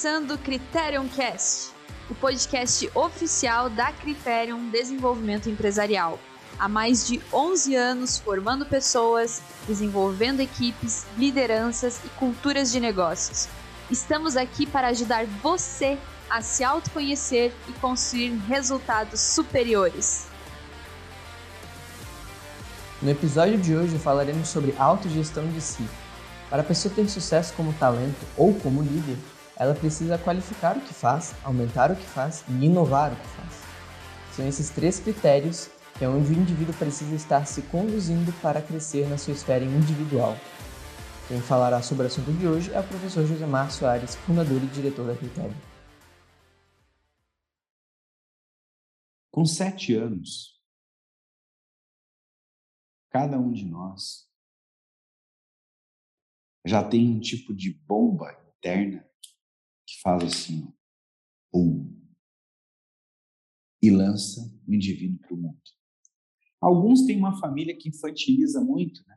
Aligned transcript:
começando 0.00 0.30
o 0.30 0.38
Criterion 0.38 1.06
Cast, 1.08 1.72
o 2.08 2.14
podcast 2.14 2.90
oficial 2.94 3.68
da 3.68 3.92
Criterion 3.92 4.70
Desenvolvimento 4.70 5.50
Empresarial. 5.50 6.18
Há 6.58 6.66
mais 6.70 7.06
de 7.06 7.20
11 7.30 7.76
anos 7.76 8.16
formando 8.16 8.64
pessoas, 8.64 9.42
desenvolvendo 9.68 10.40
equipes, 10.40 11.04
lideranças 11.18 12.00
e 12.02 12.08
culturas 12.18 12.72
de 12.72 12.80
negócios. 12.80 13.46
Estamos 13.90 14.38
aqui 14.38 14.64
para 14.64 14.88
ajudar 14.88 15.26
você 15.26 15.98
a 16.30 16.40
se 16.40 16.64
autoconhecer 16.64 17.52
e 17.68 17.72
construir 17.74 18.30
resultados 18.48 19.20
superiores. 19.20 20.28
No 23.02 23.10
episódio 23.10 23.58
de 23.58 23.76
hoje 23.76 23.98
falaremos 23.98 24.48
sobre 24.48 24.74
autogestão 24.78 25.46
de 25.48 25.60
si. 25.60 25.86
Para 26.48 26.62
a 26.62 26.64
pessoa 26.64 26.94
ter 26.94 27.06
sucesso 27.06 27.52
como 27.52 27.74
talento 27.74 28.26
ou 28.34 28.54
como 28.54 28.80
líder, 28.80 29.18
ela 29.60 29.74
precisa 29.74 30.16
qualificar 30.16 30.74
o 30.78 30.80
que 30.80 30.94
faz, 30.94 31.34
aumentar 31.44 31.90
o 31.90 31.94
que 31.94 32.06
faz 32.06 32.42
e 32.48 32.64
inovar 32.64 33.12
o 33.12 33.16
que 33.16 33.26
faz. 33.26 33.62
São 34.34 34.48
esses 34.48 34.70
três 34.70 34.98
critérios 34.98 35.68
que 35.98 36.04
é 36.04 36.08
onde 36.08 36.32
o 36.32 36.34
indivíduo 36.34 36.74
precisa 36.76 37.14
estar 37.14 37.44
se 37.44 37.60
conduzindo 37.64 38.32
para 38.40 38.62
crescer 38.62 39.06
na 39.06 39.18
sua 39.18 39.34
esfera 39.34 39.62
individual. 39.62 40.34
Quem 41.28 41.42
falará 41.42 41.82
sobre 41.82 42.04
o 42.04 42.06
assunto 42.06 42.32
de 42.32 42.46
hoje 42.46 42.72
é 42.72 42.80
o 42.80 42.88
professor 42.88 43.26
José 43.26 43.44
Márcio 43.44 43.80
Soares, 43.80 44.14
fundador 44.14 44.62
e 44.62 44.66
diretor 44.68 45.06
da 45.06 45.14
Critério. 45.14 45.54
Com 49.30 49.44
sete 49.44 49.94
anos, 49.94 50.58
cada 53.10 53.38
um 53.38 53.52
de 53.52 53.66
nós 53.66 54.26
já 56.64 56.82
tem 56.82 57.10
um 57.10 57.20
tipo 57.20 57.54
de 57.54 57.74
bomba 57.74 58.32
interna 58.56 59.09
que 59.90 60.00
faz 60.02 60.22
assim, 60.22 60.72
e 63.82 63.90
lança 63.90 64.40
o 64.66 64.74
indivíduo 64.74 65.18
para 65.18 65.34
o 65.34 65.36
mundo. 65.36 65.60
Alguns 66.60 67.06
têm 67.06 67.16
uma 67.16 67.38
família 67.40 67.76
que 67.76 67.88
infantiliza 67.88 68.60
muito, 68.60 69.02
né? 69.06 69.16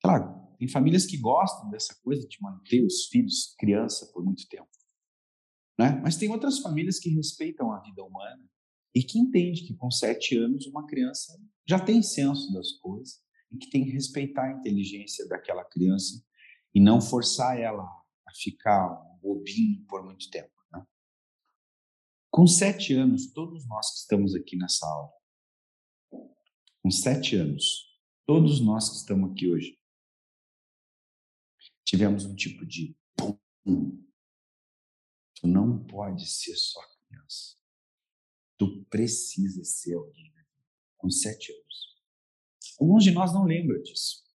Claro, 0.00 0.56
tem 0.58 0.68
famílias 0.68 1.04
que 1.04 1.18
gostam 1.18 1.68
dessa 1.70 1.94
coisa 2.02 2.26
de 2.26 2.38
manter 2.40 2.84
os 2.84 3.06
filhos 3.06 3.54
criança 3.58 4.10
por 4.12 4.24
muito 4.24 4.48
tempo, 4.48 4.70
né? 5.78 6.00
Mas 6.02 6.16
tem 6.16 6.30
outras 6.30 6.58
famílias 6.58 6.98
que 6.98 7.10
respeitam 7.10 7.70
a 7.70 7.80
vida 7.80 8.02
humana 8.02 8.42
e 8.94 9.02
que 9.02 9.18
entendem 9.18 9.66
que 9.66 9.74
com 9.74 9.90
sete 9.90 10.36
anos 10.36 10.66
uma 10.66 10.86
criança 10.86 11.38
já 11.68 11.78
tem 11.78 12.02
senso 12.02 12.52
das 12.52 12.72
coisas 12.72 13.20
e 13.52 13.58
que 13.58 13.68
tem 13.68 13.84
que 13.84 13.90
respeitar 13.90 14.44
a 14.44 14.52
inteligência 14.58 15.28
daquela 15.28 15.64
criança 15.64 16.24
e 16.74 16.80
não 16.80 17.00
forçar 17.00 17.60
ela 17.60 17.86
a 18.28 18.34
ficar 18.34 18.92
um 18.92 19.18
bobinho 19.18 19.84
por 19.86 20.04
muito 20.04 20.30
tempo. 20.30 20.52
Né? 20.70 20.86
Com 22.30 22.46
sete 22.46 22.92
anos, 22.92 23.32
todos 23.32 23.66
nós 23.66 23.90
que 23.92 23.98
estamos 24.00 24.34
aqui 24.34 24.56
nessa 24.56 24.86
aula, 24.86 25.12
com 26.82 26.90
sete 26.90 27.36
anos, 27.36 27.98
todos 28.26 28.60
nós 28.60 28.90
que 28.90 28.96
estamos 28.96 29.32
aqui 29.32 29.48
hoje, 29.48 29.78
tivemos 31.84 32.26
um 32.26 32.36
tipo 32.36 32.66
de 32.66 32.94
pum. 33.16 33.38
Tu 35.34 35.46
não 35.46 35.84
pode 35.86 36.26
ser 36.26 36.54
só 36.56 36.80
criança. 37.06 37.56
Tu 38.58 38.84
precisa 38.84 39.64
ser 39.64 39.94
alguém 39.94 40.28
com 40.98 41.08
sete 41.08 41.52
anos. 41.52 41.96
Alguns 42.78 43.04
de 43.04 43.12
nós 43.12 43.32
não 43.32 43.44
lembram 43.44 43.80
disso. 43.82 44.27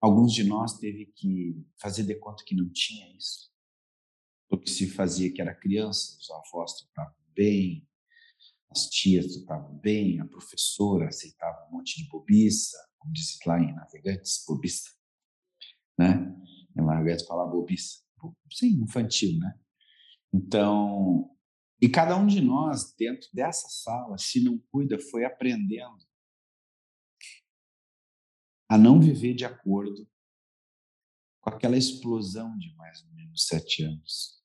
Alguns 0.00 0.32
de 0.32 0.44
nós 0.44 0.78
teve 0.78 1.06
que 1.06 1.64
fazer 1.80 2.04
de 2.04 2.14
conta 2.14 2.44
que 2.44 2.54
não 2.54 2.70
tinha 2.70 3.10
isso. 3.16 3.50
Porque 4.48 4.70
se 4.70 4.88
fazia 4.88 5.32
que 5.32 5.40
era 5.40 5.54
criança, 5.54 6.16
os 6.18 6.30
avós 6.30 6.72
tratavam 6.74 7.18
bem, 7.34 7.86
as 8.70 8.88
tias 8.88 9.36
tratavam 9.36 9.76
bem, 9.78 10.20
a 10.20 10.26
professora 10.26 11.08
aceitava 11.08 11.66
um 11.68 11.76
monte 11.76 12.02
de 12.02 12.08
bobiça, 12.08 12.76
como 12.98 13.12
diz 13.12 13.36
lá 13.44 13.60
em 13.60 13.74
Navegantes, 13.74 14.44
bobiça. 14.46 14.90
Né? 15.98 16.34
Em 16.76 16.84
Navegantes 16.84 17.26
fala 17.26 17.46
bobiça. 17.46 18.02
Sim, 18.52 18.82
infantil, 18.82 19.38
né? 19.38 19.58
Então, 20.32 21.30
e 21.80 21.88
cada 21.88 22.16
um 22.16 22.26
de 22.26 22.40
nós, 22.40 22.94
dentro 22.94 23.28
dessa 23.32 23.68
sala, 23.68 24.18
se 24.18 24.42
não 24.42 24.58
cuida, 24.70 24.98
foi 24.98 25.24
aprendendo 25.24 26.07
a 28.68 28.76
não 28.76 29.00
viver 29.00 29.34
de 29.34 29.44
acordo 29.44 30.08
com 31.40 31.50
aquela 31.50 31.76
explosão 31.76 32.56
de 32.58 32.74
mais 32.74 33.02
ou 33.02 33.10
menos 33.14 33.46
sete 33.46 33.82
anos. 33.82 34.42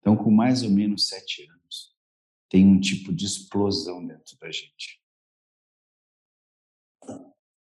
Então, 0.00 0.16
com 0.16 0.30
mais 0.30 0.62
ou 0.62 0.70
menos 0.70 1.08
sete 1.08 1.48
anos, 1.48 1.96
tem 2.48 2.66
um 2.66 2.78
tipo 2.78 3.12
de 3.12 3.24
explosão 3.24 4.06
dentro 4.06 4.36
da 4.38 4.50
gente. 4.50 5.02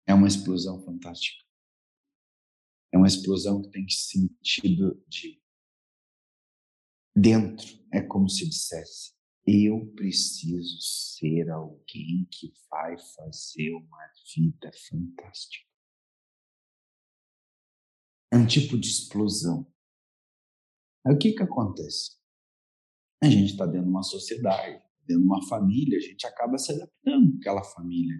É 0.05 0.13
uma 0.13 0.27
explosão 0.27 0.83
fantástica. 0.83 1.43
É 2.91 2.97
uma 2.97 3.07
explosão 3.07 3.61
que 3.61 3.69
tem 3.69 3.87
sentido 3.87 5.01
de 5.07 5.41
dentro. 7.15 7.67
É 7.91 8.01
como 8.01 8.29
se 8.29 8.47
dissesse: 8.47 9.13
eu 9.45 9.85
preciso 9.95 10.77
ser 10.81 11.49
alguém 11.49 12.25
que 12.31 12.53
vai 12.69 12.97
fazer 12.97 13.73
uma 13.73 14.11
vida 14.35 14.71
fantástica. 14.89 15.67
É 18.31 18.37
um 18.37 18.47
tipo 18.47 18.77
de 18.77 18.87
explosão. 18.87 19.71
Aí 21.05 21.13
o 21.13 21.17
que, 21.17 21.33
que 21.33 21.43
acontece? 21.43 22.17
A 23.21 23.29
gente 23.29 23.51
está 23.51 23.65
dentro 23.65 23.83
de 23.83 23.89
uma 23.89 24.03
sociedade, 24.03 24.81
dentro 25.05 25.21
de 25.21 25.27
uma 25.27 25.45
família, 25.47 25.97
a 25.97 26.01
gente 26.01 26.25
acaba 26.25 26.57
se 26.57 26.71
adaptando 26.71 27.37
àquela 27.37 27.63
família. 27.63 28.15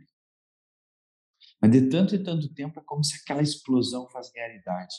Mas 1.62 1.72
de 1.72 1.90
tanto 1.90 2.14
e 2.14 2.24
tanto 2.24 2.54
tempo 2.54 2.80
é 2.80 2.84
como 2.84 3.04
se 3.04 3.16
aquela 3.16 3.42
explosão 3.42 4.10
faz 4.10 4.30
realidade. 4.36 4.96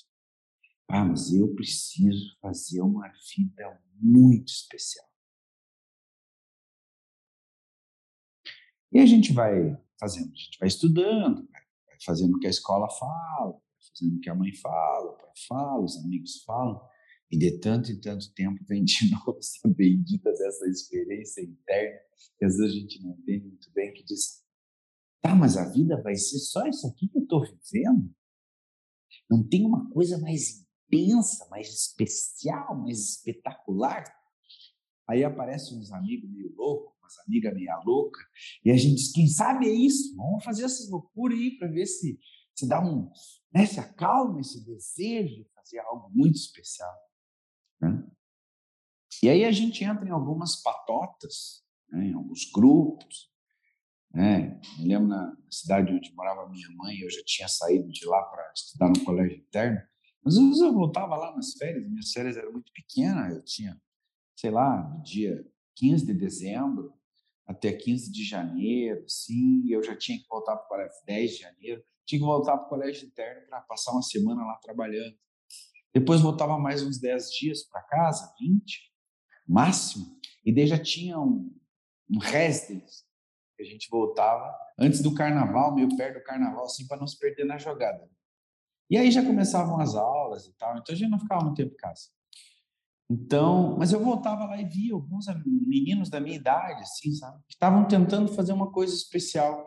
Ah, 0.88 1.04
mas 1.04 1.32
eu 1.32 1.54
preciso 1.54 2.36
fazer 2.40 2.80
uma 2.80 3.08
vida 3.36 3.82
muito 4.00 4.48
especial. 4.48 5.13
E 8.94 9.00
a 9.00 9.06
gente 9.06 9.32
vai 9.32 9.76
fazendo, 9.98 10.32
a 10.32 10.36
gente 10.36 10.56
vai 10.56 10.68
estudando, 10.68 11.48
vai 11.50 11.96
fazendo 12.06 12.36
o 12.36 12.38
que 12.38 12.46
a 12.46 12.50
escola 12.50 12.88
fala, 12.88 13.60
fazendo 13.88 14.16
o 14.16 14.20
que 14.20 14.30
a 14.30 14.34
mãe 14.36 14.54
fala, 14.54 15.10
o 15.10 15.16
pai 15.16 15.32
fala, 15.48 15.84
os 15.84 15.96
amigos 15.98 16.44
falam, 16.44 16.80
e 17.28 17.36
de 17.36 17.58
tanto 17.58 17.90
e 17.90 18.00
tanto 18.00 18.32
tempo 18.34 18.64
vem 18.68 18.84
de 18.84 19.10
novo 19.10 19.36
essa 19.36 19.68
bendita 19.68 20.30
dessa 20.30 20.68
experiência 20.68 21.42
interna, 21.42 21.98
que 22.38 22.44
às 22.44 22.56
vezes 22.56 22.72
a 22.72 22.78
gente 22.78 23.02
não 23.02 23.18
entende 23.18 23.48
muito 23.48 23.68
bem, 23.72 23.92
que 23.92 24.04
diz, 24.04 24.44
tá, 25.20 25.34
mas 25.34 25.56
a 25.56 25.68
vida 25.68 26.00
vai 26.00 26.14
ser 26.14 26.38
só 26.38 26.64
isso 26.68 26.86
aqui 26.86 27.08
que 27.08 27.18
eu 27.18 27.22
estou 27.22 27.42
vivendo? 27.42 28.14
Não 29.28 29.42
tem 29.42 29.66
uma 29.66 29.90
coisa 29.90 30.18
mais 30.18 30.64
intensa, 30.86 31.48
mais 31.50 31.68
especial, 31.68 32.76
mais 32.76 33.16
espetacular? 33.16 34.04
Aí 35.08 35.24
aparecem 35.24 35.78
uns 35.78 35.90
amigos 35.90 36.30
meio 36.30 36.54
loucos, 36.54 36.93
umas 37.14 37.26
amigas 37.26 37.54
meia 37.54 37.78
louca, 37.84 38.20
e 38.64 38.70
a 38.70 38.76
gente 38.76 38.96
diz, 38.96 39.12
quem 39.12 39.26
sabe 39.26 39.66
é 39.66 39.72
isso, 39.72 40.14
vamos 40.16 40.44
fazer 40.44 40.64
essas 40.64 40.88
loucuras 40.90 41.38
aí 41.38 41.56
para 41.58 41.68
ver 41.68 41.86
se, 41.86 42.18
se 42.54 42.68
dá 42.68 42.82
um, 42.84 43.10
né, 43.52 43.66
se 43.66 43.78
acalma 43.78 44.40
esse 44.40 44.64
desejo 44.64 45.34
de 45.34 45.48
fazer 45.54 45.78
algo 45.80 46.10
muito 46.10 46.36
especial. 46.36 46.94
Né? 47.80 48.06
E 49.22 49.28
aí 49.28 49.44
a 49.44 49.52
gente 49.52 49.84
entra 49.84 50.06
em 50.06 50.10
algumas 50.10 50.60
patotas, 50.62 51.64
né, 51.90 52.06
em 52.06 52.14
alguns 52.14 52.50
grupos. 52.50 53.32
Né? 54.12 54.60
Lembro 54.78 55.08
na 55.08 55.36
cidade 55.50 55.92
onde 55.92 56.14
morava 56.14 56.48
minha 56.48 56.68
mãe, 56.76 56.98
eu 56.98 57.10
já 57.10 57.22
tinha 57.24 57.48
saído 57.48 57.88
de 57.90 58.06
lá 58.06 58.22
para 58.22 58.52
estudar 58.54 58.88
no 58.88 59.04
colégio 59.04 59.38
interno, 59.38 59.80
às 60.26 60.36
vezes 60.36 60.60
eu 60.60 60.72
voltava 60.72 61.16
lá 61.16 61.34
nas 61.34 61.52
férias, 61.52 61.86
minhas 61.86 62.10
férias 62.10 62.36
eram 62.36 62.52
muito 62.52 62.72
pequenas, 62.72 63.34
eu 63.34 63.44
tinha, 63.44 63.80
sei 64.34 64.50
lá, 64.50 64.88
no 64.88 65.02
dia 65.02 65.44
15 65.76 66.06
de 66.06 66.14
dezembro 66.14 66.94
até 67.46 67.72
15 67.72 68.10
de 68.10 68.24
janeiro, 68.24 69.04
sim, 69.08 69.62
eu 69.68 69.82
já 69.82 69.96
tinha 69.96 70.18
que 70.18 70.26
voltar 70.28 70.56
para 70.56 70.64
o 70.64 70.68
colégio 70.68 70.96
10 71.06 71.30
de 71.30 71.36
janeiro, 71.38 71.84
tinha 72.06 72.18
que 72.18 72.24
voltar 72.24 72.56
para 72.56 72.66
o 72.66 72.68
colégio 72.68 73.06
interno 73.06 73.46
para 73.48 73.60
passar 73.62 73.92
uma 73.92 74.02
semana 74.02 74.44
lá 74.44 74.56
trabalhando. 74.62 75.16
Depois 75.92 76.20
voltava 76.20 76.58
mais 76.58 76.82
uns 76.82 76.98
10 76.98 77.30
dias 77.30 77.64
para 77.64 77.82
casa, 77.82 78.34
20, 78.40 78.92
máximo, 79.46 80.18
e 80.44 80.52
daí 80.52 80.66
já 80.66 80.78
tinha 80.78 81.18
um, 81.18 81.50
um 82.10 82.18
residence, 82.18 83.04
que 83.56 83.62
a 83.62 83.66
gente 83.66 83.88
voltava 83.88 84.52
antes 84.78 85.00
do 85.00 85.14
carnaval, 85.14 85.74
meio 85.74 85.94
perto 85.96 86.18
do 86.18 86.24
carnaval, 86.24 86.64
assim, 86.64 86.86
para 86.86 86.96
não 86.96 87.06
se 87.06 87.18
perder 87.18 87.44
na 87.44 87.58
jogada. 87.58 88.10
E 88.90 88.96
aí 88.96 89.10
já 89.10 89.24
começavam 89.24 89.80
as 89.80 89.94
aulas 89.94 90.46
e 90.46 90.52
tal, 90.56 90.76
então 90.76 90.94
a 90.94 90.98
gente 90.98 91.10
não 91.10 91.18
ficava 91.18 91.44
muito 91.44 91.56
tempo 91.56 91.72
em 91.72 91.76
casa. 91.76 92.13
Então, 93.14 93.76
mas 93.78 93.92
eu 93.92 94.02
voltava 94.02 94.44
lá 94.44 94.60
e 94.60 94.64
via 94.64 94.92
alguns 94.92 95.26
meninos 95.46 96.10
da 96.10 96.18
minha 96.18 96.34
idade, 96.34 96.82
assim, 96.82 97.12
sabe, 97.12 97.38
que 97.46 97.54
estavam 97.54 97.86
tentando 97.86 98.34
fazer 98.34 98.52
uma 98.52 98.72
coisa 98.72 98.92
especial. 98.92 99.64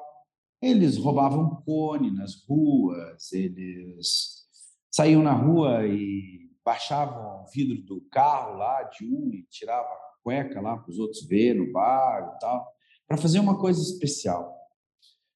Eles 0.62 0.98
roubavam 0.98 1.62
cone 1.66 2.12
nas 2.12 2.46
ruas, 2.46 3.32
eles 3.32 4.46
saíam 4.92 5.24
na 5.24 5.32
rua 5.32 5.88
e 5.88 6.52
baixava 6.66 7.42
o 7.42 7.46
vidro 7.50 7.82
do 7.86 8.02
carro 8.12 8.58
lá 8.58 8.84
de 8.84 9.06
um 9.06 9.32
e 9.34 9.44
tirava 9.50 9.88
a 9.88 10.14
cueca 10.22 10.60
lá 10.60 10.76
para 10.76 10.92
os 10.92 11.00
outros 11.00 11.26
ver 11.26 11.54
no 11.54 11.72
bar 11.72 12.34
e 12.36 12.40
tal, 12.40 12.70
para 13.08 13.16
fazer 13.16 13.40
uma 13.40 13.58
coisa 13.58 13.82
especial. 13.82 14.54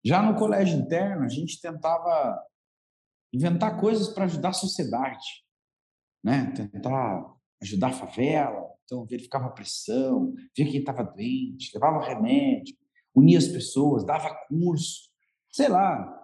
Já 0.03 0.21
no 0.21 0.35
colégio 0.35 0.77
interno, 0.77 1.23
a 1.23 1.29
gente 1.29 1.61
tentava 1.61 2.43
inventar 3.31 3.79
coisas 3.79 4.09
para 4.09 4.25
ajudar 4.25 4.49
a 4.49 4.53
sociedade, 4.53 5.45
né? 6.21 6.51
Tentar 6.51 7.39
ajudar 7.61 7.87
a 7.87 7.93
favela, 7.93 8.69
então 8.83 9.05
verificava 9.05 9.45
a 9.45 9.51
pressão, 9.51 10.33
via 10.55 10.65
quem 10.65 10.79
estava 10.79 11.03
doente, 11.03 11.71
levava 11.73 12.03
remédio, 12.03 12.75
unia 13.13 13.37
as 13.37 13.47
pessoas, 13.47 14.05
dava 14.05 14.35
curso, 14.47 15.09
sei 15.51 15.67
lá, 15.67 16.21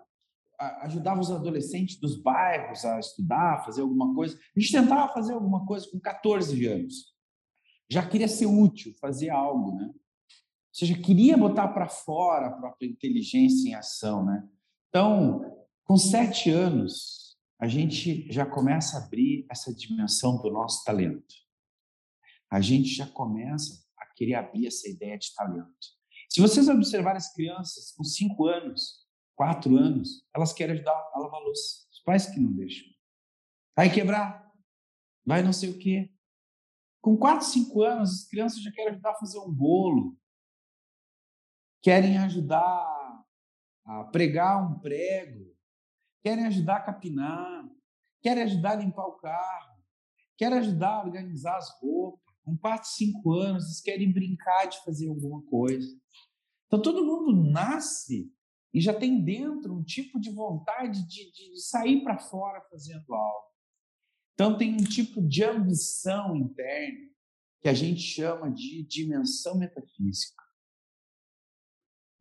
ajudava 0.82 1.20
os 1.20 1.32
adolescentes 1.32 2.00
dos 2.00 2.20
bairros 2.20 2.84
a 2.84 3.00
estudar, 3.00 3.64
fazer 3.64 3.82
alguma 3.82 4.14
coisa. 4.16 4.38
A 4.56 4.60
gente 4.60 4.72
tentava 4.72 5.14
fazer 5.14 5.34
alguma 5.34 5.66
coisa 5.66 5.88
com 5.92 6.00
14 6.00 6.66
anos. 6.66 7.16
Já 7.90 8.06
queria 8.06 8.28
ser 8.28 8.48
útil, 8.48 8.94
fazer 9.00 9.30
algo, 9.30 9.76
né? 9.76 9.86
Ou 9.88 9.94
seja, 10.74 10.98
queria 10.98 11.38
botar 11.38 11.70
para 11.70 11.88
fora 11.88 12.48
a 12.48 12.52
própria 12.52 12.88
inteligência 12.88 13.70
em 13.70 13.74
ação, 13.76 14.26
né? 14.26 14.48
Então, 14.90 15.42
com 15.84 15.96
sete 15.96 16.50
anos, 16.50 17.17
a 17.60 17.68
gente 17.68 18.32
já 18.32 18.46
começa 18.46 18.98
a 18.98 19.04
abrir 19.04 19.46
essa 19.50 19.74
dimensão 19.74 20.42
do 20.42 20.52
nosso 20.52 20.84
talento. 20.84 21.34
A 22.50 22.62
gente 22.62 22.90
já 22.90 23.08
começa 23.08 23.84
a 23.98 24.06
querer 24.06 24.36
abrir 24.36 24.68
essa 24.68 24.88
ideia 24.88 25.18
de 25.18 25.34
talento. 25.34 25.98
Se 26.30 26.40
vocês 26.40 26.68
observarem 26.68 27.18
as 27.18 27.34
crianças 27.34 27.92
com 27.92 28.04
cinco 28.04 28.46
anos, 28.46 29.08
quatro 29.36 29.76
anos, 29.76 30.24
elas 30.36 30.54
querem 30.54 30.76
ajudar 30.76 30.94
a 31.14 31.20
lavar 31.20 31.42
louça. 31.42 31.88
Os 31.92 32.00
pais 32.02 32.28
que 32.28 32.40
não 32.40 32.52
deixam. 32.54 32.88
Vai 33.76 33.92
quebrar, 33.92 34.52
vai 35.26 35.42
não 35.42 35.54
sei 35.54 35.70
o 35.72 35.80
quê. 35.80 36.12
Com 37.02 37.18
quatro, 37.18 37.46
cinco 37.46 37.82
anos, 37.82 38.12
as 38.12 38.28
crianças 38.28 38.62
já 38.62 38.72
querem 38.72 38.92
ajudar 38.92 39.12
a 39.12 39.20
fazer 39.20 39.40
um 39.40 39.52
bolo, 39.52 40.18
querem 41.82 42.18
ajudar 42.18 43.26
a 43.86 44.04
pregar 44.06 44.62
um 44.62 44.80
prego, 44.80 45.57
querem 46.28 46.46
ajudar 46.48 46.76
a 46.76 46.82
capinar, 46.82 47.70
querem 48.22 48.44
ajudar 48.44 48.72
a 48.72 48.76
limpar 48.76 49.06
o 49.06 49.14
carro, 49.14 49.82
querem 50.38 50.58
ajudar 50.58 50.90
a 50.90 51.06
organizar 51.06 51.56
as 51.56 51.70
roupas. 51.80 52.36
Com 52.44 52.58
quatro, 52.58 52.90
cinco 52.90 53.34
anos, 53.34 53.64
eles 53.66 53.82
querem 53.82 54.12
brincar 54.12 54.66
de 54.66 54.84
fazer 54.84 55.08
alguma 55.08 55.42
coisa. 55.44 55.88
Então, 56.66 56.82
todo 56.82 57.06
mundo 57.06 57.50
nasce 57.50 58.30
e 58.74 58.82
já 58.82 58.94
tem 58.94 59.24
dentro 59.24 59.74
um 59.74 59.84
tipo 59.84 60.20
de 60.20 60.30
vontade 60.30 61.08
de, 61.08 61.32
de 61.32 61.62
sair 61.62 62.04
para 62.04 62.18
fora 62.18 62.62
fazendo 62.70 63.14
algo. 63.14 63.48
Então, 64.34 64.58
tem 64.58 64.74
um 64.74 64.84
tipo 64.84 65.22
de 65.22 65.46
ambição 65.46 66.36
interna 66.36 67.10
que 67.62 67.70
a 67.70 67.74
gente 67.74 68.02
chama 68.02 68.52
de 68.52 68.84
dimensão 68.84 69.58
metafísica. 69.58 70.44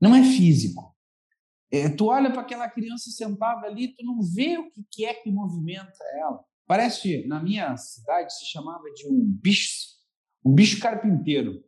Não 0.01 0.15
é 0.15 0.23
físico. 0.23 0.96
É, 1.71 1.89
tu 1.89 2.07
olha 2.07 2.31
para 2.31 2.43
aquela 2.43 2.69
criança 2.69 3.11
sentada 3.11 3.67
ali, 3.67 3.95
tu 3.95 4.05
não 4.05 4.21
vê 4.23 4.57
o 4.57 4.71
que 4.91 5.05
é 5.05 5.15
que 5.15 5.31
movimenta 5.31 6.05
ela. 6.15 6.45
Parece, 6.67 7.27
na 7.27 7.43
minha 7.43 7.77
cidade, 7.77 8.33
se 8.37 8.47
chamava 8.47 8.85
de 8.93 9.07
um 9.09 9.25
bicho, 9.25 9.97
um 10.45 10.53
bicho 10.53 10.81
carpinteiro. 10.81 11.65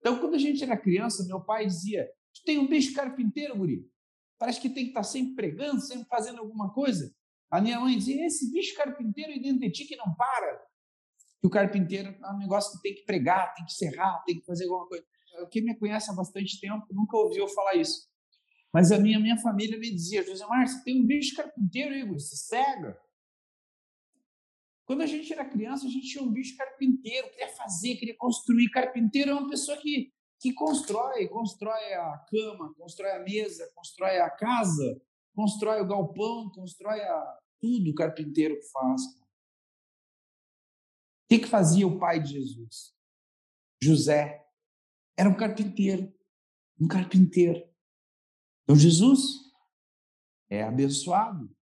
Então, 0.00 0.18
quando 0.20 0.34
a 0.34 0.38
gente 0.38 0.62
era 0.62 0.76
criança, 0.76 1.24
meu 1.26 1.40
pai 1.42 1.66
dizia: 1.66 2.06
Tu 2.34 2.42
tem 2.44 2.58
um 2.58 2.68
bicho 2.68 2.94
carpinteiro, 2.94 3.56
guri. 3.56 3.90
Parece 4.38 4.60
que 4.60 4.68
tem 4.68 4.84
que 4.84 4.90
estar 4.90 5.00
tá 5.00 5.04
sempre 5.04 5.34
pregando, 5.34 5.80
sempre 5.80 6.06
fazendo 6.06 6.40
alguma 6.40 6.72
coisa. 6.72 7.14
A 7.50 7.60
minha 7.60 7.80
mãe 7.80 7.96
dizia: 7.96 8.26
Esse 8.26 8.50
bicho 8.52 8.76
carpinteiro 8.76 9.32
aí 9.32 9.40
dentro 9.40 9.60
de 9.60 9.70
ti 9.70 9.86
que 9.86 9.96
não 9.96 10.14
para. 10.14 10.62
Que 11.40 11.46
o 11.46 11.50
carpinteiro 11.50 12.10
é 12.10 12.32
um 12.32 12.38
negócio 12.38 12.76
que 12.76 12.82
tem 12.82 12.94
que 12.94 13.04
pregar, 13.04 13.54
tem 13.54 13.64
que 13.64 13.72
serrar, 13.72 14.22
tem 14.24 14.38
que 14.38 14.44
fazer 14.44 14.64
alguma 14.64 14.86
coisa. 14.86 15.04
Quem 15.50 15.64
me 15.64 15.78
conhece 15.78 16.10
há 16.10 16.14
bastante 16.14 16.60
tempo 16.60 16.86
nunca 16.90 17.16
ouviu 17.16 17.48
falar 17.48 17.74
isso. 17.74 18.06
Mas 18.74 18.90
a 18.90 18.98
minha, 18.98 19.20
minha 19.20 19.38
família 19.38 19.78
me 19.78 19.88
dizia: 19.88 20.24
José 20.24 20.44
Márcio, 20.46 20.82
tem 20.82 21.00
um 21.00 21.06
bicho 21.06 21.36
carpinteiro 21.36 21.94
aí, 21.94 22.04
você 22.04 22.34
cega. 22.34 23.00
Quando 24.84 25.02
a 25.02 25.06
gente 25.06 25.32
era 25.32 25.48
criança, 25.48 25.86
a 25.86 25.90
gente 25.90 26.08
tinha 26.08 26.22
um 26.22 26.32
bicho 26.32 26.56
carpinteiro, 26.56 27.30
queria 27.30 27.54
fazer, 27.54 27.94
queria 27.94 28.16
construir. 28.18 28.68
Carpinteiro 28.70 29.30
é 29.30 29.34
uma 29.34 29.48
pessoa 29.48 29.78
que 29.78 30.12
que 30.40 30.52
constrói, 30.52 31.26
constrói 31.28 31.94
a 31.94 32.18
cama, 32.28 32.74
constrói 32.74 33.12
a 33.12 33.20
mesa, 33.20 33.70
constrói 33.74 34.18
a 34.18 34.28
casa, 34.28 35.00
constrói 35.34 35.80
o 35.80 35.86
galpão, 35.86 36.50
constrói 36.50 37.00
a... 37.00 37.38
tudo 37.58 37.90
o 37.90 37.94
carpinteiro 37.94 38.54
faz. 38.70 39.02
O 39.06 39.24
que, 41.30 41.38
que 41.38 41.46
fazia 41.46 41.86
o 41.86 41.98
pai 41.98 42.20
de 42.20 42.34
Jesus? 42.34 42.94
José 43.82 44.46
era 45.16 45.30
um 45.30 45.34
carpinteiro, 45.34 46.12
um 46.78 46.86
carpinteiro. 46.86 47.73
Então 48.64 48.76
Jesus 48.76 49.52
é 50.50 50.62
abençoado 50.62 51.54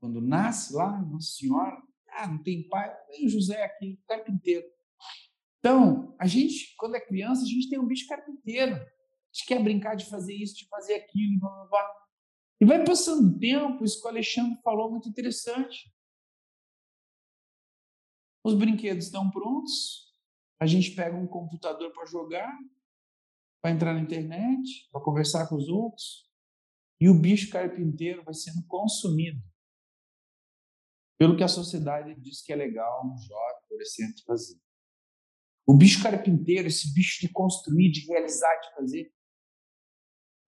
quando 0.00 0.20
nasce 0.20 0.72
lá, 0.74 1.00
Nossa 1.02 1.32
Senhora, 1.32 1.82
ah, 2.10 2.28
não 2.28 2.42
tem 2.42 2.68
pai, 2.68 2.94
vem 3.08 3.28
José 3.28 3.62
aqui, 3.62 4.00
carpinteiro. 4.06 4.66
Então, 5.58 6.14
a 6.18 6.26
gente, 6.26 6.74
quando 6.76 6.94
é 6.94 7.00
criança, 7.00 7.42
a 7.42 7.46
gente 7.46 7.68
tem 7.68 7.78
um 7.78 7.86
bicho 7.86 8.06
carpinteiro. 8.06 8.76
A 8.76 8.78
gente 9.32 9.46
quer 9.46 9.62
brincar 9.62 9.96
de 9.96 10.06
fazer 10.06 10.34
isso, 10.34 10.56
de 10.56 10.68
fazer 10.68 10.94
aquilo, 10.94 11.40
blá, 11.40 11.50
blá, 11.50 11.66
blá. 11.66 12.06
E 12.60 12.64
vai 12.64 12.84
passando 12.84 13.28
o 13.28 13.38
tempo, 13.38 13.84
isso 13.84 14.00
que 14.00 14.06
o 14.06 14.10
Alexandre 14.10 14.58
falou 14.62 14.90
muito 14.90 15.08
interessante. 15.08 15.92
Os 18.44 18.54
brinquedos 18.54 19.06
estão 19.06 19.28
prontos, 19.28 20.14
a 20.60 20.66
gente 20.66 20.92
pega 20.92 21.16
um 21.16 21.26
computador 21.26 21.92
para 21.92 22.06
jogar, 22.06 22.56
para 23.60 23.72
entrar 23.72 23.92
na 23.92 24.00
internet, 24.00 24.88
para 24.92 25.00
conversar 25.00 25.48
com 25.48 25.56
os 25.56 25.68
outros, 25.68 26.30
e 27.00 27.08
o 27.08 27.14
bicho 27.18 27.50
carpinteiro 27.50 28.24
vai 28.24 28.34
sendo 28.34 28.66
consumido 28.66 29.42
pelo 31.18 31.36
que 31.36 31.42
a 31.42 31.48
sociedade 31.48 32.14
diz 32.20 32.42
que 32.42 32.52
é 32.52 32.56
legal 32.56 33.06
um 33.06 33.16
jovem 33.18 33.64
adolescente 33.64 34.24
fazer. 34.24 34.60
O 35.66 35.76
bicho 35.76 36.02
carpinteiro, 36.02 36.68
esse 36.68 36.92
bicho 36.94 37.20
de 37.20 37.32
construir, 37.32 37.90
de 37.90 38.06
realizar, 38.06 38.54
de 38.60 38.74
fazer, 38.74 39.12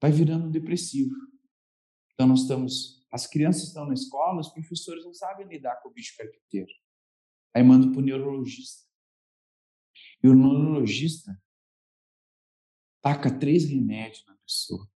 vai 0.01 0.13
virando 0.13 0.51
depressivo. 0.51 1.15
Então 2.13 2.27
nós 2.27 2.43
estamos, 2.43 3.07
as 3.11 3.27
crianças 3.27 3.65
estão 3.65 3.87
na 3.87 3.95
escola, 3.95 4.41
os 4.41 4.49
professores 4.49 5.05
não 5.05 5.15
sabem 5.15 5.47
lidar 5.47 5.77
com 5.83 5.89
o 5.89 5.93
bicho 5.93 6.17
carpinteiro. 6.17 6.71
Aí 7.55 7.63
manda 7.63 7.91
para 7.91 7.99
o 7.99 8.03
neurologista. 8.03 8.87
E 10.23 10.29
o 10.29 10.35
neurologista 10.35 11.41
taca 13.01 13.37
três 13.37 13.65
remédios 13.65 14.25
na 14.27 14.37
pessoa. 14.37 14.89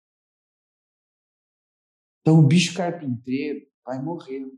Então 2.22 2.40
o 2.40 2.48
bicho 2.48 2.74
carpinteiro 2.76 3.66
vai 3.86 4.02
morrendo. 4.02 4.58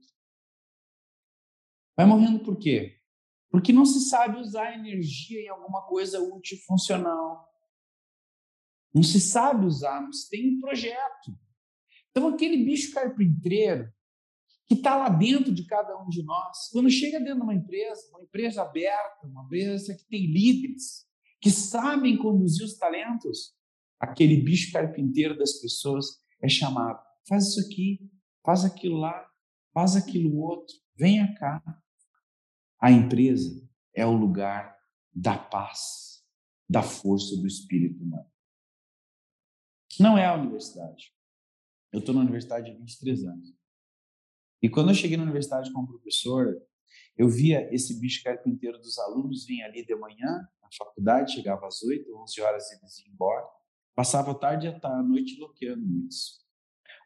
Vai 1.95 2.05
morrendo 2.05 2.43
por 2.43 2.57
quê? 2.57 2.99
Porque 3.49 3.71
não 3.71 3.85
se 3.85 4.09
sabe 4.09 4.39
usar 4.39 4.73
energia 4.73 5.41
em 5.41 5.47
alguma 5.47 5.83
coisa 5.83 6.19
útil 6.19 6.57
e 6.57 6.61
funcional. 6.61 7.47
Não 8.93 9.03
se 9.03 9.19
sabe 9.19 9.65
usar, 9.65 10.01
não 10.01 10.11
se 10.11 10.29
tem 10.29 10.55
um 10.55 10.59
projeto. 10.59 11.37
Então, 12.11 12.27
aquele 12.27 12.63
bicho 12.63 12.93
carpinteiro 12.93 13.91
que 14.67 14.75
está 14.75 14.95
lá 14.95 15.09
dentro 15.09 15.53
de 15.53 15.65
cada 15.65 15.99
um 16.01 16.07
de 16.07 16.23
nós, 16.23 16.69
quando 16.71 16.89
chega 16.89 17.19
dentro 17.19 17.37
de 17.37 17.41
uma 17.41 17.55
empresa, 17.55 18.07
uma 18.11 18.21
empresa 18.21 18.61
aberta, 18.61 19.27
uma 19.27 19.43
empresa 19.43 19.95
que 19.95 20.05
tem 20.05 20.25
líderes, 20.27 21.05
que 21.41 21.49
sabem 21.49 22.17
conduzir 22.17 22.65
os 22.65 22.77
talentos, 22.77 23.53
aquele 23.99 24.37
bicho 24.37 24.71
carpinteiro 24.71 25.37
das 25.37 25.53
pessoas 25.53 26.23
é 26.41 26.47
chamado. 26.47 27.03
Faz 27.27 27.47
isso 27.47 27.59
aqui, 27.61 28.11
faz 28.45 28.65
aquilo 28.65 28.97
lá, 28.97 29.29
faz 29.73 29.95
aquilo 29.95 30.37
outro, 30.37 30.75
venha 30.95 31.33
cá, 31.35 31.61
a 32.79 32.91
empresa 32.91 33.65
é 33.95 34.05
o 34.05 34.11
lugar 34.11 34.77
da 35.13 35.37
paz, 35.37 36.23
da 36.69 36.83
força 36.83 37.35
do 37.37 37.47
espírito 37.47 38.03
humano. 38.03 38.29
Não 39.99 40.17
é 40.17 40.25
a 40.25 40.33
universidade. 40.33 41.13
Eu 41.91 41.99
estou 41.99 42.13
na 42.13 42.21
universidade 42.21 42.71
há 42.71 42.73
23 42.73 43.23
anos. 43.25 43.53
E 44.61 44.69
quando 44.69 44.89
eu 44.89 44.95
cheguei 44.95 45.15
na 45.15 45.23
universidade 45.23 45.71
como 45.71 45.87
professor, 45.87 46.59
eu 47.15 47.29
via 47.29 47.73
esse 47.73 47.99
bicho 47.99 48.23
carpinteiro 48.23 48.79
dos 48.79 48.97
alunos 48.97 49.45
vinha 49.45 49.65
ali 49.65 49.85
de 49.85 49.95
manhã, 49.95 50.47
na 50.61 50.69
faculdade, 50.77 51.33
chegava 51.33 51.67
às 51.67 51.81
8, 51.83 52.11
11 52.15 52.41
horas 52.41 52.71
eles 52.71 52.99
iam 52.99 53.13
embora. 53.13 53.45
Passava 53.95 54.31
a 54.31 54.35
tarde 54.35 54.65
e 54.65 54.69
a 54.69 55.03
noite 55.03 55.39
loqueando 55.39 55.85
muitos. 55.85 56.42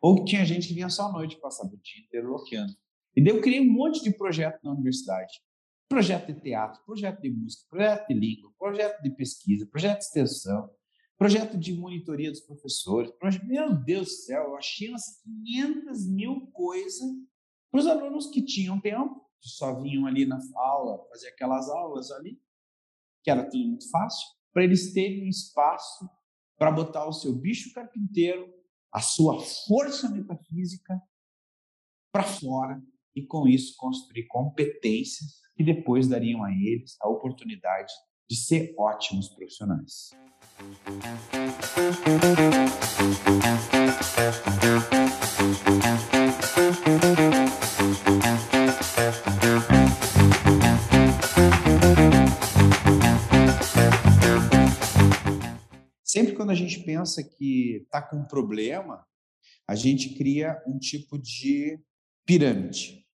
Ou 0.02 0.24
tinha 0.26 0.46
gente 0.46 0.68
que 0.68 0.74
vinha 0.74 0.90
só 0.90 1.08
à 1.08 1.12
noite, 1.12 1.40
passava 1.40 1.74
o 1.74 1.78
dia 1.78 2.04
inteiro 2.04 2.30
loqueando. 2.30 2.74
E 3.16 3.24
daí 3.24 3.34
eu 3.34 3.42
criei 3.42 3.62
um 3.62 3.72
monte 3.72 4.04
de 4.04 4.12
projeto 4.12 4.60
na 4.64 4.72
universidade 4.72 5.34
projeto 5.88 6.34
de 6.34 6.42
teatro, 6.42 6.84
projeto 6.86 7.22
de 7.22 7.30
música, 7.30 7.66
projeto 7.70 8.08
de 8.08 8.14
língua, 8.14 8.52
projeto 8.58 9.02
de 9.02 9.10
pesquisa, 9.12 9.66
projeto 9.66 10.00
de 10.00 10.06
extensão, 10.06 10.70
projeto 11.18 11.58
de 11.58 11.74
monitoria 11.74 12.30
dos 12.30 12.42
professores. 12.42 13.12
Projeto... 13.12 13.46
Meu 13.46 13.74
Deus 13.74 14.08
do 14.08 14.14
céu, 14.14 14.44
eu 14.44 14.58
achei 14.58 14.90
umas 14.90 15.22
500 15.24 16.08
mil 16.10 16.48
coisas 16.52 17.10
para 17.72 17.80
os 17.80 17.88
alunos 17.88 18.28
que 18.28 18.44
tinham 18.44 18.80
tempo 18.80 19.26
que 19.40 19.50
só 19.50 19.80
vinham 19.80 20.08
ali 20.08 20.26
na 20.26 20.40
aula, 20.56 21.08
fazer 21.10 21.28
aquelas 21.28 21.70
aulas 21.70 22.12
ali, 22.12 22.42
que 23.24 23.30
era 23.30 23.44
tudo 23.44 23.68
muito 23.68 23.88
fácil, 23.90 24.28
para 24.52 24.64
eles 24.64 24.94
terem 24.94 25.26
um 25.26 25.30
espaço 25.30 26.10
para 26.58 26.72
botar 26.72 27.08
o 27.08 27.14
seu 27.14 27.34
bicho 27.34 27.72
carpinteiro, 27.72 28.52
a 28.94 29.00
sua 29.00 29.40
força 29.68 30.10
metafísica 30.10 31.00
para 32.12 32.24
fora 32.24 32.82
e 33.16 33.26
com 33.26 33.48
isso 33.48 33.76
construir 33.78 34.28
competências 34.28 35.42
que 35.56 35.64
depois 35.64 36.08
dariam 36.08 36.44
a 36.44 36.52
eles 36.52 36.96
a 37.02 37.10
oportunidade 37.10 37.92
de 38.30 38.36
ser 38.36 38.74
ótimos 38.78 39.30
profissionais. 39.30 40.12
Sempre 56.18 56.34
quando 56.34 56.50
a 56.50 56.56
gente 56.56 56.80
pensa 56.80 57.24
que 57.24 57.84
está 57.84 58.02
com 58.02 58.18
um 58.18 58.26
problema, 58.26 59.06
a 59.68 59.76
gente 59.76 60.16
cria 60.16 60.60
um 60.66 60.80
tipo 60.80 61.16
de 61.16 61.80
pirâmide, 62.26 63.06